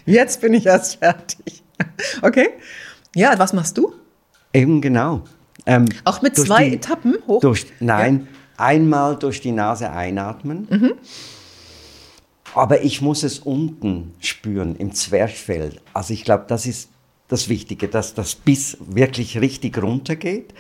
Jetzt 0.05 0.43
bin 0.43 0.53
ich 0.53 0.67
erst 0.67 0.97
fertig. 0.97 1.63
Okay. 2.21 2.51
Ja, 3.17 3.39
was 3.39 3.55
machst 3.55 3.79
du? 3.79 3.95
Eben 4.55 4.81
genau. 4.81 5.23
Ähm, 5.67 5.87
auch 6.05 6.23
mit 6.23 6.37
zwei 6.37 6.71
die, 6.71 6.77
Etappen 6.77 7.17
hoch? 7.27 7.41
Durch, 7.41 7.67
nein, 7.81 8.29
ja. 8.59 8.65
einmal 8.65 9.17
durch 9.17 9.41
die 9.41 9.53
Nase 9.53 9.91
einatmen. 9.91 10.69
Mhm. 10.71 10.93
Aber 12.55 12.83
ich 12.83 13.03
muss 13.03 13.25
es 13.25 13.41
unten 13.41 14.15
spüren, 14.21 14.77
im 14.77 14.95
Zwerchfell. 14.95 15.73
Also 15.93 16.15
ich 16.15 16.25
glaube, 16.25 16.45
das 16.47 16.67
ist 16.67 16.89
das 17.29 17.49
Wichtige, 17.49 17.89
dass 17.89 18.15
das 18.15 18.37
Biss 18.37 18.77
wirklich 18.81 19.41
richtig 19.41 19.83
runtergeht. 19.83 20.55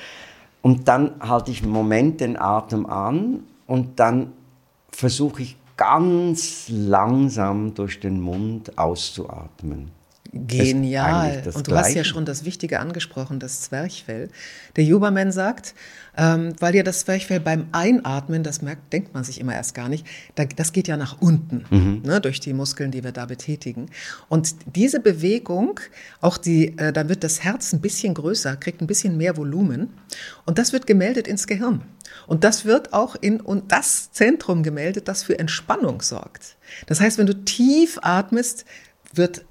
Und 0.61 0.89
dann 0.89 1.13
halte 1.21 1.51
ich 1.51 1.63
einen 1.63 1.71
Moment 1.71 2.21
den 2.21 2.37
Atem 2.37 2.87
an 2.87 3.45
und 3.67 4.01
dann 4.01 4.33
versuche 4.91 5.43
ich 5.43 5.57
ganz 5.77 6.67
langsam 6.69 7.75
durch 7.75 8.01
den 8.01 8.21
Mund 8.21 8.77
auszuatmen. 8.79 9.91
Genial. 10.35 11.43
Und 11.55 11.67
du 11.67 11.71
Gleiche. 11.71 11.89
hast 11.89 11.95
ja 11.95 12.05
schon 12.05 12.25
das 12.25 12.45
Wichtige 12.45 12.81
angesprochen, 12.81 13.39
das 13.39 13.63
Zwerchfell. 13.63 14.29
Der 14.75 14.85
Huberman 14.85 15.31
sagt, 15.31 15.75
ähm, 16.17 16.55
weil 16.59 16.75
ja 16.75 16.83
das 16.83 17.01
Zwerchfell 17.01 17.39
beim 17.39 17.69
Einatmen, 17.71 18.43
das 18.43 18.61
merkt, 18.61 18.93
denkt 18.93 19.15
man 19.15 19.23
sich 19.23 19.41
immer 19.41 19.55
erst 19.55 19.75
gar 19.75 19.89
nicht, 19.89 20.05
da, 20.35 20.45
das 20.45 20.73
geht 20.73 20.89
ja 20.89 20.97
nach 20.97 21.21
unten, 21.21 21.65
mhm. 21.71 22.03
ne, 22.05 22.21
durch 22.21 22.41
die 22.41 22.53
Muskeln, 22.53 22.91
die 22.91 23.05
wir 23.05 23.13
da 23.13 23.27
betätigen. 23.27 23.87
Und 24.29 24.57
diese 24.75 24.99
Bewegung, 24.99 25.79
auch 26.21 26.37
die, 26.37 26.77
äh, 26.79 26.93
da 26.93 27.09
wird 27.09 27.23
das 27.23 27.45
Herz 27.45 27.73
ein 27.73 27.81
bisschen 27.81 28.15
größer, 28.15 28.57
kriegt 28.57 28.81
ein 28.81 28.89
bisschen 28.89 29.17
mehr 29.17 29.37
Volumen 29.37 29.91
und 30.47 30.59
das 30.59 30.73
wird 30.73 30.87
gemeldet 30.87 31.29
ins 31.29 31.47
Gehirn. 31.47 31.83
Und 32.27 32.45
das 32.45 32.65
wird 32.65 32.93
auch 32.93 33.17
in 33.21 33.41
und 33.41 33.71
das 33.71 34.11
Zentrum 34.13 34.63
gemeldet, 34.63 35.09
das 35.09 35.23
für 35.23 35.39
Entspannung 35.39 36.03
sorgt. 36.03 36.57
Das 36.87 37.01
heißt, 37.01 37.19
wenn 37.19 37.27
du 37.27 37.45
tief 37.45 37.99
atmest, 38.03 38.65
wird 39.13 39.45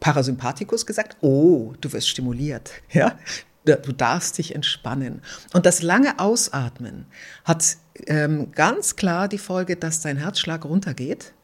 Parasympathikus 0.00 0.86
gesagt, 0.86 1.16
oh, 1.20 1.74
du 1.80 1.92
wirst 1.92 2.08
stimuliert, 2.08 2.72
ja, 2.90 3.18
du 3.64 3.92
darfst 3.92 4.38
dich 4.38 4.54
entspannen. 4.54 5.22
Und 5.52 5.66
das 5.66 5.82
lange 5.82 6.18
Ausatmen 6.18 7.06
hat 7.44 7.76
ähm, 8.06 8.52
ganz 8.52 8.96
klar 8.96 9.28
die 9.28 9.38
Folge, 9.38 9.76
dass 9.76 10.00
dein 10.00 10.16
Herzschlag 10.16 10.64
runtergeht 10.64 11.34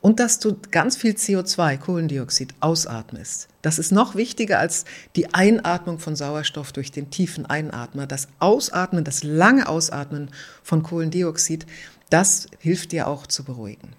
und 0.00 0.20
dass 0.20 0.38
du 0.38 0.56
ganz 0.70 0.96
viel 0.96 1.12
CO2, 1.12 1.78
Kohlendioxid, 1.78 2.54
ausatmest. 2.60 3.48
Das 3.62 3.78
ist 3.78 3.92
noch 3.92 4.14
wichtiger 4.14 4.58
als 4.58 4.84
die 5.16 5.34
Einatmung 5.34 5.98
von 5.98 6.16
Sauerstoff 6.16 6.72
durch 6.72 6.92
den 6.92 7.10
tiefen 7.10 7.46
Einatmer. 7.46 8.06
Das 8.06 8.28
Ausatmen, 8.38 9.04
das 9.04 9.24
lange 9.24 9.68
Ausatmen 9.68 10.30
von 10.62 10.82
Kohlendioxid, 10.82 11.66
das 12.10 12.46
hilft 12.58 12.92
dir 12.92 13.08
auch 13.08 13.26
zu 13.26 13.44
beruhigen. 13.44 13.96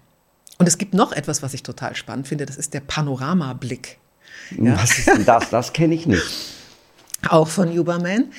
Und 0.58 0.68
es 0.68 0.78
gibt 0.78 0.94
noch 0.94 1.12
etwas, 1.12 1.42
was 1.42 1.54
ich 1.54 1.64
total 1.64 1.96
spannend 1.96 2.28
finde, 2.28 2.46
das 2.46 2.58
ist 2.58 2.74
der 2.74 2.80
Panoramablick. 2.80 3.98
Ja. 4.58 4.82
Was 4.82 4.98
ist 4.98 5.08
denn 5.08 5.26
das? 5.26 5.50
Das 5.50 5.74
kenne 5.74 5.96
ich 5.96 6.06
nicht. 6.06 6.24
Auch 7.30 7.48
von 7.48 7.76
Huberman. 7.76 8.32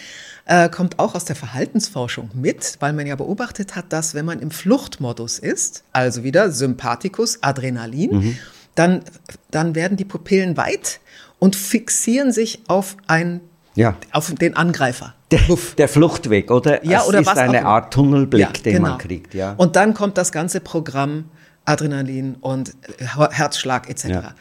Äh, 0.49 0.69
kommt 0.69 1.01
auch 1.01 1.17
aus 1.17 1.25
der 1.25 1.35
Verhaltensforschung 1.35 2.31
mit, 2.33 2.77
weil 2.79 2.93
man 2.93 3.05
ja 3.09 3.17
beobachtet 3.17 3.75
hat, 3.75 3.93
dass 3.93 4.15
wenn 4.15 4.25
man 4.25 4.39
im 4.39 4.53
Fluchtmodus 4.53 5.41
ist, 5.41 5.83
also 5.93 6.23
wieder 6.23 6.53
Sympathikus, 6.53 7.43
Adrenalin, 7.43 8.11
mhm. 8.13 8.39
dann, 8.77 9.03
dann 9.51 9.75
werden 9.75 9.97
die 9.97 10.05
Pupillen 10.05 10.57
weit 10.57 11.01
und 11.41 11.57
fixieren 11.57 12.31
sich 12.31 12.61
auf 12.69 12.97
ein 13.09 13.41
ja. 13.75 13.97
auf 14.13 14.33
den 14.33 14.57
Angreifer. 14.57 15.15
Der, 15.33 15.41
der, 15.77 15.89
Fluchtweg, 15.89 16.53
oder? 16.53 16.85
Ja, 16.85 17.01
es 17.01 17.09
oder 17.09 17.21
ist 17.21 17.27
was 17.27 17.39
eine 17.39 17.67
Art 17.67 17.93
Tunnelblick, 17.93 18.41
ja, 18.41 18.53
den 18.53 18.75
genau. 18.75 18.91
man 18.91 18.99
kriegt. 18.99 19.35
Ja. 19.35 19.55
Und 19.57 19.75
dann 19.75 19.95
kommt 19.95 20.17
das 20.17 20.31
ganze 20.31 20.61
Programm 20.61 21.25
Adrenalin 21.67 22.37
und 22.37 22.75
Herzschlag 22.99 23.91
etc. 23.91 24.05
Ja. 24.07 24.35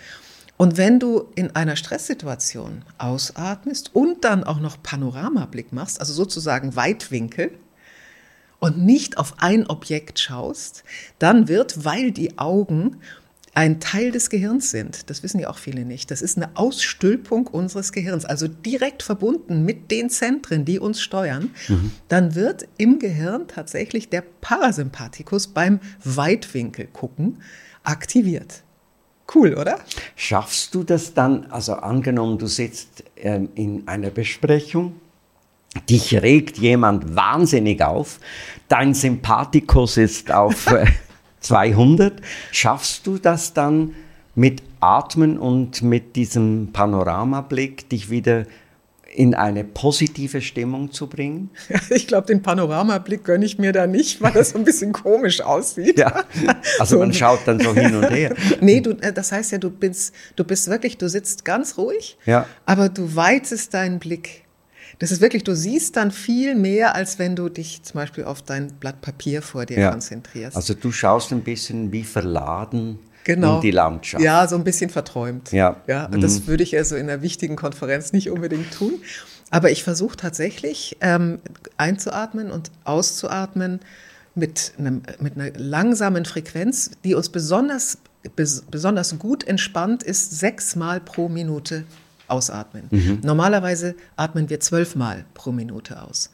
Und 0.57 0.77
wenn 0.77 0.99
du 0.99 1.27
in 1.35 1.53
einer 1.55 1.75
Stresssituation 1.75 2.83
ausatmest 2.97 3.93
und 3.93 4.23
dann 4.23 4.45
auch 4.45 4.59
noch 4.59 4.81
Panoramablick 4.81 5.73
machst, 5.73 5.99
also 5.99 6.13
sozusagen 6.13 6.75
Weitwinkel, 6.75 7.51
und 8.59 8.77
nicht 8.77 9.17
auf 9.17 9.35
ein 9.39 9.67
Objekt 9.67 10.19
schaust, 10.19 10.83
dann 11.19 11.47
wird, 11.47 11.85
weil 11.85 12.11
die 12.11 12.39
Augen 12.39 12.97
ein 13.55 13.79
Teil 13.79 14.11
des 14.11 14.29
Gehirns 14.29 14.69
sind. 14.69 15.09
Das 15.09 15.23
wissen 15.23 15.39
ja 15.39 15.49
auch 15.49 15.57
viele 15.57 15.85
nicht. 15.85 16.11
Das 16.11 16.21
ist 16.21 16.37
eine 16.37 16.49
Ausstülpung 16.55 17.47
unseres 17.47 17.93
Gehirns, 17.93 18.25
also 18.25 18.49
direkt 18.49 19.01
verbunden 19.01 19.63
mit 19.63 19.91
den 19.91 20.09
Zentren, 20.09 20.65
die 20.65 20.77
uns 20.77 21.01
steuern. 21.01 21.51
Mhm. 21.69 21.91
Dann 22.09 22.35
wird 22.35 22.67
im 22.77 22.99
Gehirn 22.99 23.47
tatsächlich 23.47 24.09
der 24.09 24.23
Parasympathikus 24.41 25.47
beim 25.47 25.79
Weitwinkel 26.03 26.87
gucken 26.87 27.41
aktiviert. 27.83 28.61
Cool, 29.33 29.55
oder? 29.55 29.79
Schaffst 30.15 30.75
du 30.75 30.83
das 30.83 31.13
dann, 31.13 31.45
also 31.49 31.73
angenommen, 31.73 32.37
du 32.37 32.47
sitzt 32.47 33.05
ähm, 33.15 33.49
in 33.55 33.87
einer 33.87 34.09
Besprechung, 34.09 34.99
dich 35.89 36.21
regt 36.21 36.57
jemand 36.57 37.15
wahnsinnig 37.15 37.81
auf, 37.81 38.19
dein 38.67 38.93
Sympathikus 38.93 39.97
ist 39.97 40.31
auf 40.31 40.67
äh, 40.71 40.85
200. 41.45 42.21
Schaffst 42.51 43.05
du 43.07 43.17
das 43.17 43.53
dann 43.53 43.95
mit 44.35 44.63
Atmen 44.79 45.37
und 45.37 45.81
mit 45.81 46.15
diesem 46.15 46.69
Panoramablick, 46.73 47.89
dich 47.89 48.09
wieder 48.09 48.45
in 49.15 49.33
eine 49.33 49.63
positive 49.63 50.41
Stimmung 50.41 50.91
zu 50.91 51.07
bringen? 51.07 51.49
Ich 51.89 52.07
glaube, 52.07 52.27
den 52.27 52.41
Panoramablick 52.41 53.23
gönne 53.23 53.45
ich 53.45 53.57
mir 53.57 53.71
da 53.71 53.87
nicht, 53.87 54.21
weil 54.21 54.33
das 54.33 54.49
so 54.49 54.57
ein 54.57 54.65
bisschen 54.65 54.91
komisch 54.91 55.41
aussieht. 55.41 55.99
Ja, 55.99 56.23
also 56.79 56.99
man 56.99 57.13
schaut 57.13 57.39
dann 57.45 57.59
so 57.59 57.73
hin 57.73 57.95
und 57.95 58.09
her. 58.09 58.35
nee, 58.59 58.81
du, 58.81 58.91
äh, 58.91 59.13
das 59.13 59.31
heißt 59.31 59.51
ja, 59.53 59.57
du 59.57 59.69
bist, 59.69 60.13
du 60.35 60.43
bist 60.43 60.69
wirklich, 60.69 60.97
du 60.97 61.07
sitzt 61.07 61.45
ganz 61.45 61.77
ruhig, 61.77 62.17
ja. 62.25 62.47
aber 62.65 62.89
du 62.89 63.15
weitest 63.15 63.73
deinen 63.73 63.99
Blick. 63.99 64.44
Das 64.99 65.11
ist 65.11 65.21
wirklich, 65.21 65.43
du 65.43 65.55
siehst 65.55 65.97
dann 65.97 66.11
viel 66.11 66.55
mehr, 66.55 66.95
als 66.95 67.19
wenn 67.19 67.35
du 67.35 67.49
dich 67.49 67.83
zum 67.83 67.99
Beispiel 67.99 68.23
auf 68.23 68.41
dein 68.41 68.67
Blatt 68.73 69.01
Papier 69.01 69.41
vor 69.41 69.65
dir 69.65 69.79
ja. 69.79 69.91
konzentrierst. 69.91 70.55
Also 70.55 70.73
du 70.73 70.91
schaust 70.91 71.31
ein 71.31 71.41
bisschen 71.41 71.91
wie 71.91 72.03
verladen 72.03 72.99
genau. 73.23 73.57
in 73.57 73.61
die 73.61 73.71
Landschaft. 73.71 74.23
Ja, 74.23 74.47
so 74.47 74.55
ein 74.55 74.63
bisschen 74.63 74.89
verträumt. 74.89 75.51
Ja. 75.51 75.81
ja 75.87 76.07
mhm. 76.09 76.21
Das 76.21 76.47
würde 76.47 76.63
ich 76.63 76.77
also 76.77 76.95
in 76.95 77.09
einer 77.09 77.21
wichtigen 77.21 77.55
Konferenz 77.55 78.13
nicht 78.13 78.29
unbedingt 78.29 78.73
tun. 78.73 78.93
Aber 79.51 79.69
ich 79.69 79.83
versuche 79.83 80.17
tatsächlich 80.17 80.97
ähm, 81.01 81.39
einzuatmen 81.77 82.51
und 82.51 82.71
auszuatmen 82.83 83.79
mit, 84.33 84.73
einem, 84.77 85.03
mit 85.19 85.37
einer 85.37 85.51
langsamen 85.57 86.25
Frequenz, 86.25 86.91
die 87.03 87.15
uns 87.15 87.29
besonders, 87.29 87.97
bes, 88.35 88.63
besonders 88.69 89.17
gut 89.19 89.43
entspannt, 89.43 90.03
ist 90.03 90.39
sechsmal 90.39 90.99
pro 90.99 91.29
Minute 91.29 91.83
ausatmen. 92.27 92.87
Mhm. 92.91 93.19
Normalerweise 93.23 93.95
atmen 94.15 94.49
wir 94.49 94.59
zwölfmal 94.59 95.25
pro 95.33 95.51
Minute 95.51 96.01
aus. 96.01 96.31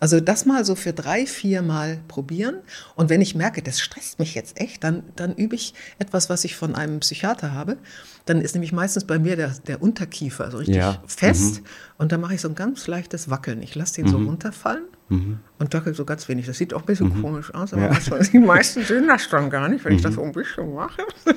Also 0.00 0.20
das 0.20 0.46
mal 0.46 0.64
so 0.64 0.74
für 0.74 0.92
drei, 0.92 1.26
vier 1.26 1.62
Mal 1.62 1.98
probieren. 2.06 2.58
Und 2.94 3.10
wenn 3.10 3.20
ich 3.20 3.34
merke, 3.34 3.62
das 3.62 3.80
stresst 3.80 4.18
mich 4.18 4.34
jetzt 4.34 4.60
echt, 4.60 4.84
dann, 4.84 5.02
dann 5.16 5.34
übe 5.34 5.56
ich 5.56 5.74
etwas, 5.98 6.30
was 6.30 6.44
ich 6.44 6.56
von 6.56 6.74
einem 6.74 7.00
Psychiater 7.00 7.52
habe. 7.52 7.76
Dann 8.24 8.40
ist 8.40 8.54
nämlich 8.54 8.72
meistens 8.72 9.04
bei 9.04 9.18
mir 9.18 9.36
der, 9.36 9.54
der 9.66 9.82
Unterkiefer 9.82 10.50
so 10.50 10.58
richtig 10.58 10.76
ja. 10.76 11.02
fest. 11.06 11.60
Mhm. 11.60 11.66
Und 11.98 12.12
dann 12.12 12.20
mache 12.20 12.34
ich 12.34 12.40
so 12.40 12.48
ein 12.48 12.54
ganz 12.54 12.86
leichtes 12.86 13.28
Wackeln. 13.28 13.62
Ich 13.62 13.74
lasse 13.74 13.96
den 13.96 14.06
mhm. 14.06 14.10
so 14.10 14.16
runterfallen 14.18 14.84
mhm. 15.08 15.38
und 15.58 15.74
wackel 15.74 15.94
so 15.94 16.04
ganz 16.04 16.28
wenig. 16.28 16.46
Das 16.46 16.58
sieht 16.58 16.74
auch 16.74 16.80
ein 16.80 16.86
bisschen 16.86 17.08
mhm. 17.08 17.22
komisch 17.22 17.52
aus, 17.52 17.72
aber 17.72 17.90
ja. 17.90 18.18
die 18.32 18.38
meisten 18.38 18.84
sehen 18.84 19.08
das 19.08 19.28
dann 19.28 19.50
gar 19.50 19.68
nicht, 19.68 19.84
wenn 19.84 19.94
ich 19.94 20.02
das 20.02 20.14
so 20.14 20.22
ein 20.22 20.32
bisschen 20.32 20.74
mache. 20.74 21.02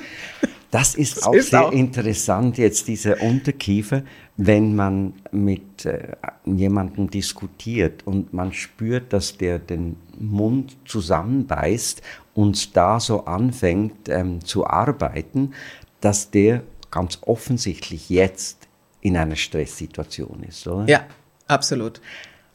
Das 0.72 0.94
ist 0.94 1.18
das 1.18 1.24
auch 1.24 1.34
ist 1.34 1.50
sehr 1.50 1.66
auch. 1.66 1.72
interessant, 1.72 2.56
jetzt 2.56 2.88
dieser 2.88 3.20
Unterkiefer, 3.20 4.02
wenn 4.38 4.74
man 4.74 5.12
mit 5.30 5.84
äh, 5.84 6.16
jemandem 6.46 7.10
diskutiert 7.10 8.06
und 8.06 8.32
man 8.32 8.54
spürt, 8.54 9.12
dass 9.12 9.36
der 9.36 9.58
den 9.58 9.96
Mund 10.18 10.78
zusammenbeißt 10.86 12.00
und 12.32 12.74
da 12.74 13.00
so 13.00 13.26
anfängt 13.26 14.08
ähm, 14.08 14.42
zu 14.42 14.66
arbeiten, 14.66 15.52
dass 16.00 16.30
der 16.30 16.62
ganz 16.90 17.18
offensichtlich 17.20 18.08
jetzt 18.08 18.66
in 19.02 19.18
einer 19.18 19.36
Stresssituation 19.36 20.42
ist, 20.48 20.66
oder? 20.66 20.88
Ja, 20.88 21.04
absolut. 21.48 22.00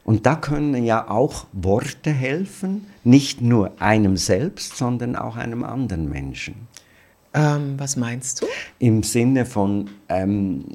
Und 0.04 0.26
da 0.26 0.36
können 0.36 0.84
ja 0.84 1.08
auch 1.08 1.46
Worte 1.52 2.12
helfen, 2.12 2.88
nicht 3.04 3.42
nur 3.42 3.80
einem 3.80 4.18
selbst, 4.18 4.76
sondern 4.76 5.16
auch 5.16 5.36
einem 5.36 5.64
anderen 5.64 6.10
Menschen. 6.10 6.68
Ähm, 7.38 7.76
was 7.78 7.96
meinst 7.96 8.42
du? 8.42 8.46
Im 8.80 9.04
Sinne 9.04 9.46
von, 9.46 9.90
ähm, 10.10 10.66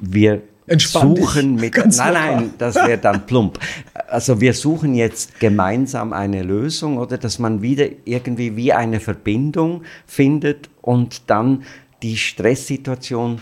wir 0.00 0.42
Entspann 0.66 1.16
suchen 1.16 1.54
mit. 1.56 1.72
Ganz 1.72 1.98
nein, 1.98 2.14
locker. 2.14 2.36
nein, 2.36 2.54
das 2.58 2.74
wäre 2.76 2.98
dann 2.98 3.26
plump. 3.26 3.58
Also 4.08 4.40
wir 4.40 4.54
suchen 4.54 4.94
jetzt 4.94 5.38
gemeinsam 5.40 6.12
eine 6.12 6.42
Lösung 6.42 6.98
oder 6.98 7.18
dass 7.18 7.38
man 7.38 7.60
wieder 7.60 7.86
irgendwie 8.04 8.56
wie 8.56 8.72
eine 8.72 9.00
Verbindung 9.00 9.82
findet 10.06 10.70
und 10.80 11.28
dann 11.28 11.64
die 12.02 12.16
Stresssituation 12.16 13.40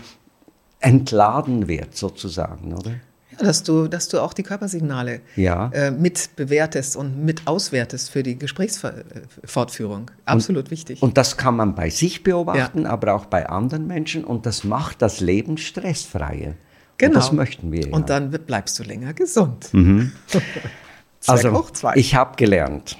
entladen 0.79 1.67
wird 1.67 1.95
sozusagen, 1.95 2.73
oder? 2.73 2.95
Dass 3.39 3.63
du, 3.63 3.87
dass 3.87 4.07
du 4.07 4.19
auch 4.19 4.33
die 4.33 4.43
Körpersignale 4.43 5.21
ja. 5.35 5.69
äh, 5.73 5.91
mit 5.91 6.35
bewertest 6.35 6.95
und 6.95 7.23
mit 7.23 7.47
auswertest 7.47 8.11
für 8.11 8.23
die 8.23 8.37
Gesprächsfortführung. 8.37 10.11
Absolut 10.25 10.65
und, 10.65 10.71
wichtig. 10.71 11.01
Und 11.01 11.17
das 11.17 11.37
kann 11.37 11.55
man 11.55 11.75
bei 11.75 11.89
sich 11.89 12.23
beobachten, 12.23 12.83
ja. 12.83 12.89
aber 12.89 13.13
auch 13.13 13.25
bei 13.25 13.47
anderen 13.47 13.87
Menschen 13.87 14.23
und 14.23 14.45
das 14.45 14.63
macht 14.63 15.01
das 15.01 15.19
Leben 15.19 15.57
stressfreier. 15.57 16.55
Genau. 16.97 17.13
Und 17.13 17.15
das 17.15 17.31
möchten 17.31 17.71
wir. 17.71 17.87
Ja. 17.87 17.93
Und 17.93 18.09
dann 18.09 18.29
bleibst 18.29 18.77
du 18.77 18.83
länger 18.83 19.13
gesund. 19.13 19.69
Mhm. 19.73 20.11
also, 21.27 21.65
ich 21.95 22.15
habe 22.15 22.35
gelernt, 22.35 22.97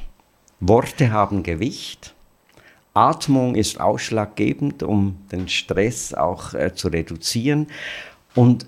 Worte 0.59 1.11
haben 1.11 1.43
Gewicht. 1.43 2.15
Atmung 2.93 3.55
ist 3.55 3.79
ausschlaggebend, 3.79 4.83
um 4.83 5.17
den 5.31 5.47
Stress 5.47 6.13
auch 6.13 6.53
äh, 6.53 6.73
zu 6.73 6.87
reduzieren. 6.87 7.67
Und 8.35 8.65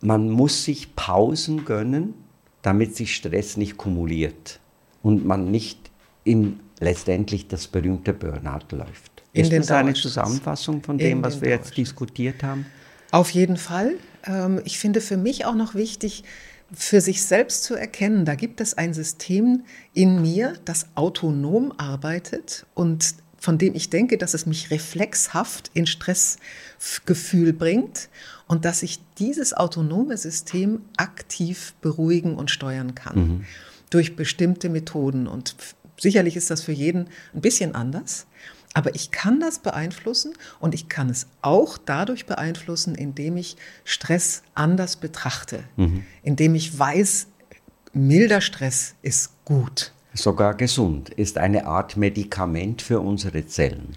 man 0.00 0.30
muss 0.30 0.64
sich 0.64 0.96
Pausen 0.96 1.64
gönnen, 1.64 2.14
damit 2.62 2.96
sich 2.96 3.14
Stress 3.14 3.56
nicht 3.56 3.76
kumuliert 3.76 4.60
und 5.02 5.24
man 5.24 5.50
nicht 5.50 5.90
in 6.24 6.60
letztendlich 6.78 7.48
das 7.48 7.68
berühmte 7.68 8.12
Burnout 8.12 8.74
läuft. 8.74 9.22
In 9.32 9.44
Ist 9.44 9.52
das 9.52 9.70
eine 9.70 9.94
Zusammenfassung 9.94 10.82
von 10.82 10.98
dem, 10.98 11.22
was 11.22 11.40
wir 11.40 11.50
jetzt 11.50 11.76
diskutiert 11.76 12.42
haben? 12.42 12.66
Auf 13.12 13.30
jeden 13.30 13.56
Fall. 13.56 13.94
Ähm, 14.24 14.60
ich 14.64 14.78
finde 14.78 15.00
für 15.00 15.16
mich 15.16 15.44
auch 15.44 15.54
noch 15.54 15.74
wichtig, 15.74 16.24
für 16.72 17.00
sich 17.00 17.22
selbst 17.22 17.64
zu 17.64 17.74
erkennen, 17.74 18.24
da 18.24 18.36
gibt 18.36 18.60
es 18.60 18.78
ein 18.78 18.94
System 18.94 19.64
in 19.92 20.22
mir, 20.22 20.54
das 20.64 20.86
autonom 20.94 21.72
arbeitet 21.78 22.66
und 22.74 23.14
von 23.40 23.56
dem 23.56 23.74
ich 23.74 23.90
denke, 23.90 24.18
dass 24.18 24.34
es 24.34 24.46
mich 24.46 24.70
reflexhaft 24.70 25.70
in 25.74 25.86
Stressgefühl 25.86 27.52
bringt 27.54 28.10
und 28.46 28.64
dass 28.64 28.82
ich 28.82 29.00
dieses 29.18 29.54
autonome 29.54 30.16
System 30.16 30.82
aktiv 30.96 31.74
beruhigen 31.80 32.36
und 32.36 32.50
steuern 32.50 32.94
kann 32.94 33.16
mhm. 33.18 33.44
durch 33.88 34.14
bestimmte 34.14 34.68
Methoden. 34.68 35.26
Und 35.26 35.56
sicherlich 35.98 36.36
ist 36.36 36.50
das 36.50 36.62
für 36.62 36.72
jeden 36.72 37.08
ein 37.34 37.40
bisschen 37.40 37.74
anders. 37.74 38.26
Aber 38.74 38.94
ich 38.94 39.10
kann 39.10 39.40
das 39.40 39.58
beeinflussen 39.58 40.34
und 40.60 40.74
ich 40.74 40.88
kann 40.88 41.10
es 41.10 41.26
auch 41.42 41.78
dadurch 41.78 42.26
beeinflussen, 42.26 42.94
indem 42.94 43.36
ich 43.36 43.56
Stress 43.84 44.42
anders 44.54 44.96
betrachte, 44.96 45.64
mhm. 45.76 46.04
indem 46.22 46.54
ich 46.54 46.78
weiß, 46.78 47.26
milder 47.92 48.40
Stress 48.40 48.94
ist 49.02 49.32
gut. 49.44 49.92
Sogar 50.12 50.54
gesund, 50.54 51.10
ist 51.10 51.38
eine 51.38 51.66
Art 51.66 51.96
Medikament 51.96 52.82
für 52.82 53.00
unsere 53.00 53.46
Zellen. 53.46 53.96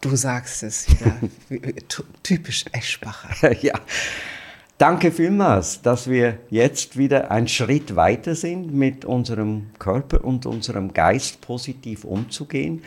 Du 0.00 0.16
sagst 0.16 0.62
es 0.62 0.88
wieder. 0.90 1.16
Typisch 2.22 2.64
Eschbacher. 2.72 3.52
ja. 3.62 3.74
Danke 4.78 5.12
vielmals, 5.12 5.82
dass 5.82 6.08
wir 6.08 6.38
jetzt 6.48 6.96
wieder 6.96 7.30
einen 7.30 7.48
Schritt 7.48 7.96
weiter 7.96 8.34
sind, 8.34 8.72
mit 8.72 9.04
unserem 9.04 9.66
Körper 9.78 10.24
und 10.24 10.46
unserem 10.46 10.94
Geist 10.94 11.42
positiv 11.42 12.04
umzugehen. 12.04 12.82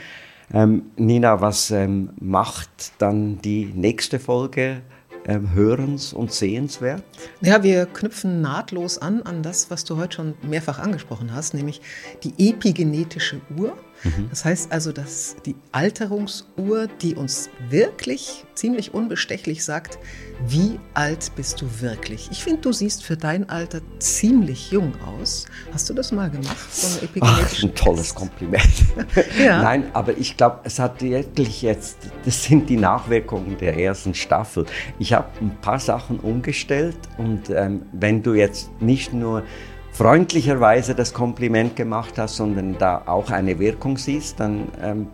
Ähm, 0.52 0.88
Nina, 0.98 1.40
was 1.40 1.70
ähm, 1.70 2.10
macht 2.20 2.94
dann 2.98 3.40
die 3.42 3.66
nächste 3.66 4.20
Folge 4.20 4.82
hörens- 5.28 6.14
und 6.14 6.32
sehenswert? 6.32 7.04
Ja, 7.42 7.64
wir 7.64 7.86
knüpfen 7.86 8.42
nahtlos 8.42 8.98
an 8.98 9.22
an 9.24 9.44
das, 9.44 9.70
was 9.72 9.84
du 9.84 9.98
heute 9.98 10.18
schon 10.18 10.34
mehrfach 10.42 10.80
angesprochen 10.80 11.34
hast, 11.34 11.54
nämlich 11.54 11.82
die 12.24 12.50
epigenetische 12.50 13.42
Uhr. 13.58 13.78
Mhm. 14.04 14.30
Das 14.30 14.46
heißt 14.46 14.72
also, 14.72 14.92
dass 14.92 15.36
die 15.46 15.56
Alterungsuhr, 15.72 16.88
die 17.02 17.16
uns 17.16 17.50
wirklich 17.70 18.46
ziemlich 18.54 18.94
unbestechlich 18.94 19.64
sagt, 19.64 19.98
wie 20.46 20.80
alt 20.94 21.32
bist 21.36 21.62
du 21.62 21.68
wirklich? 21.82 22.30
Ich 22.32 22.44
finde, 22.44 22.62
du 22.62 22.74
siehst 22.74 23.04
für 23.04 23.16
dein 23.16 23.50
Alter 23.50 23.82
ziemlich 24.00 24.72
jung 24.72 24.94
aus. 25.06 25.46
Hast 25.72 25.90
du 25.90 25.94
das 25.94 26.12
mal 26.12 26.30
gemacht? 26.30 26.74
So 26.74 27.00
Ach, 27.22 27.64
ein 27.64 27.76
tolles 27.76 28.14
Kompliment. 28.14 28.64
ja. 29.40 29.62
Nein, 29.62 29.86
aber 29.94 30.18
ich 30.18 30.36
glaube, 30.36 30.60
es 30.64 30.80
hat 30.80 31.02
wirklich 31.02 31.62
jetzt, 31.62 31.98
das 32.26 32.44
sind 32.44 32.70
die 32.70 32.78
Nachwirkungen 32.78 33.58
der 33.58 33.78
ersten 33.78 34.14
Staffel. 34.14 34.66
Ich 35.00 35.14
habe 35.14 35.30
ein 35.40 35.56
paar 35.62 35.80
Sachen 35.80 36.20
umgestellt 36.20 36.98
und 37.18 37.50
ähm, 37.50 37.84
wenn 37.94 38.22
du 38.22 38.34
jetzt 38.34 38.70
nicht 38.82 39.14
nur 39.14 39.44
freundlicherweise 39.94 40.96
das 40.96 41.14
Kompliment 41.14 41.76
gemacht 41.76 42.18
hast, 42.18 42.36
sondern 42.36 42.78
da 42.78 43.04
auch 43.06 43.30
eine 43.30 43.60
Wirkung 43.60 43.98
siehst, 43.98 44.40
dann 44.40 44.68
ähm, 44.82 45.08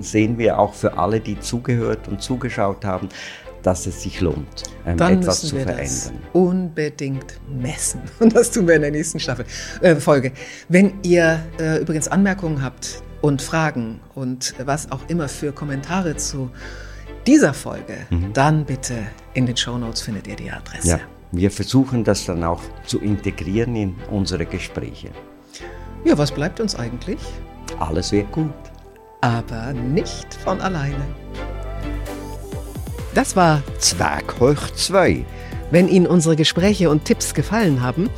sehen 0.00 0.36
wir 0.36 0.58
auch 0.58 0.74
für 0.74 0.98
alle, 0.98 1.20
die 1.20 1.38
zugehört 1.38 2.08
und 2.08 2.20
zugeschaut 2.20 2.84
haben, 2.84 3.08
dass 3.62 3.86
es 3.86 4.02
sich 4.02 4.20
lohnt, 4.20 4.64
ähm, 4.84 4.98
Dann 4.98 5.20
etwas 5.20 5.40
zu 5.40 5.56
verändern. 5.56 5.78
Das 5.78 6.12
unbedingt 6.32 7.40
messen. 7.48 8.02
Und 8.20 8.36
das 8.36 8.50
tun 8.50 8.68
wir 8.68 8.74
in 8.74 8.82
der 8.82 8.90
nächsten 8.90 9.18
Staffel, 9.18 9.46
äh, 9.80 9.96
Folge. 9.96 10.32
Wenn 10.68 10.92
ihr 11.02 11.40
äh, 11.58 11.80
übrigens 11.80 12.08
Anmerkungen 12.08 12.62
habt 12.62 13.02
und 13.22 13.40
Fragen 13.40 14.00
und 14.14 14.54
was 14.62 14.92
auch 14.92 15.00
immer 15.08 15.28
für 15.28 15.52
Kommentare 15.52 16.16
zu 16.16 16.50
dieser 17.26 17.54
Folge, 17.54 17.96
mhm. 18.10 18.34
dann 18.34 18.66
bitte 18.66 18.94
in 19.32 19.46
den 19.46 19.56
Show 19.56 19.78
Notes 19.78 20.02
findet 20.02 20.26
ihr 20.26 20.36
die 20.36 20.50
Adresse. 20.50 20.88
Ja. 20.88 21.00
Wir 21.36 21.50
versuchen 21.50 22.04
das 22.04 22.26
dann 22.26 22.44
auch 22.44 22.62
zu 22.86 23.00
integrieren 23.00 23.74
in 23.74 23.96
unsere 24.08 24.46
Gespräche. 24.46 25.10
Ja, 26.04 26.16
was 26.16 26.30
bleibt 26.30 26.60
uns 26.60 26.76
eigentlich? 26.76 27.18
Alles 27.80 28.12
wird 28.12 28.30
gut. 28.30 28.52
Aber 29.20 29.72
nicht 29.72 30.32
von 30.44 30.60
alleine. 30.60 31.04
Das 33.14 33.34
war 33.34 33.62
Zwerg 33.78 34.38
hoch 34.38 34.70
2. 34.76 35.24
Wenn 35.72 35.88
Ihnen 35.88 36.06
unsere 36.06 36.36
Gespräche 36.36 36.88
und 36.88 37.04
Tipps 37.04 37.34
gefallen 37.34 37.82
haben, 37.82 38.10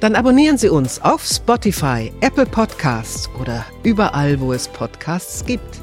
dann 0.00 0.16
abonnieren 0.16 0.58
Sie 0.58 0.68
uns 0.68 1.00
auf 1.00 1.24
Spotify, 1.24 2.12
Apple 2.22 2.46
Podcasts 2.46 3.30
oder 3.40 3.64
überall, 3.84 4.40
wo 4.40 4.52
es 4.52 4.66
Podcasts 4.66 5.44
gibt. 5.44 5.80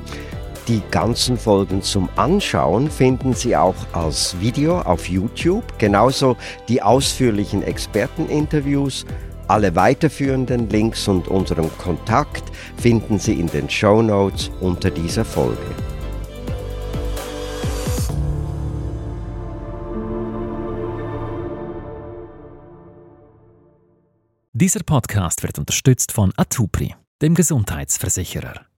Die 0.71 0.81
ganzen 0.89 1.38
Folgen 1.38 1.81
zum 1.81 2.07
Anschauen 2.15 2.89
finden 2.89 3.34
Sie 3.34 3.57
auch 3.57 3.75
als 3.91 4.39
Video 4.39 4.79
auf 4.79 5.10
YouTube, 5.10 5.65
genauso 5.77 6.38
die 6.69 6.81
ausführlichen 6.81 7.62
Experteninterviews. 7.62 9.05
Alle 9.49 9.75
weiterführenden 9.75 10.69
Links 10.69 11.10
und 11.10 11.27
unseren 11.27 11.69
Kontakt 11.77 12.43
finden 12.77 13.19
Sie 13.19 13.34
in 13.34 13.47
den 13.47 13.69
Show 13.69 14.01
Notes 14.01 14.49
unter 14.62 14.89
dieser 14.89 15.25
Folge. 15.25 15.57
Dieser 24.53 24.84
Podcast 24.86 25.43
wird 25.43 25.60
unterstützt 25.60 26.13
von 26.13 26.31
Atupri 26.38 26.95
dem 27.21 27.36
Gesundheitsversicherer. 27.36 28.70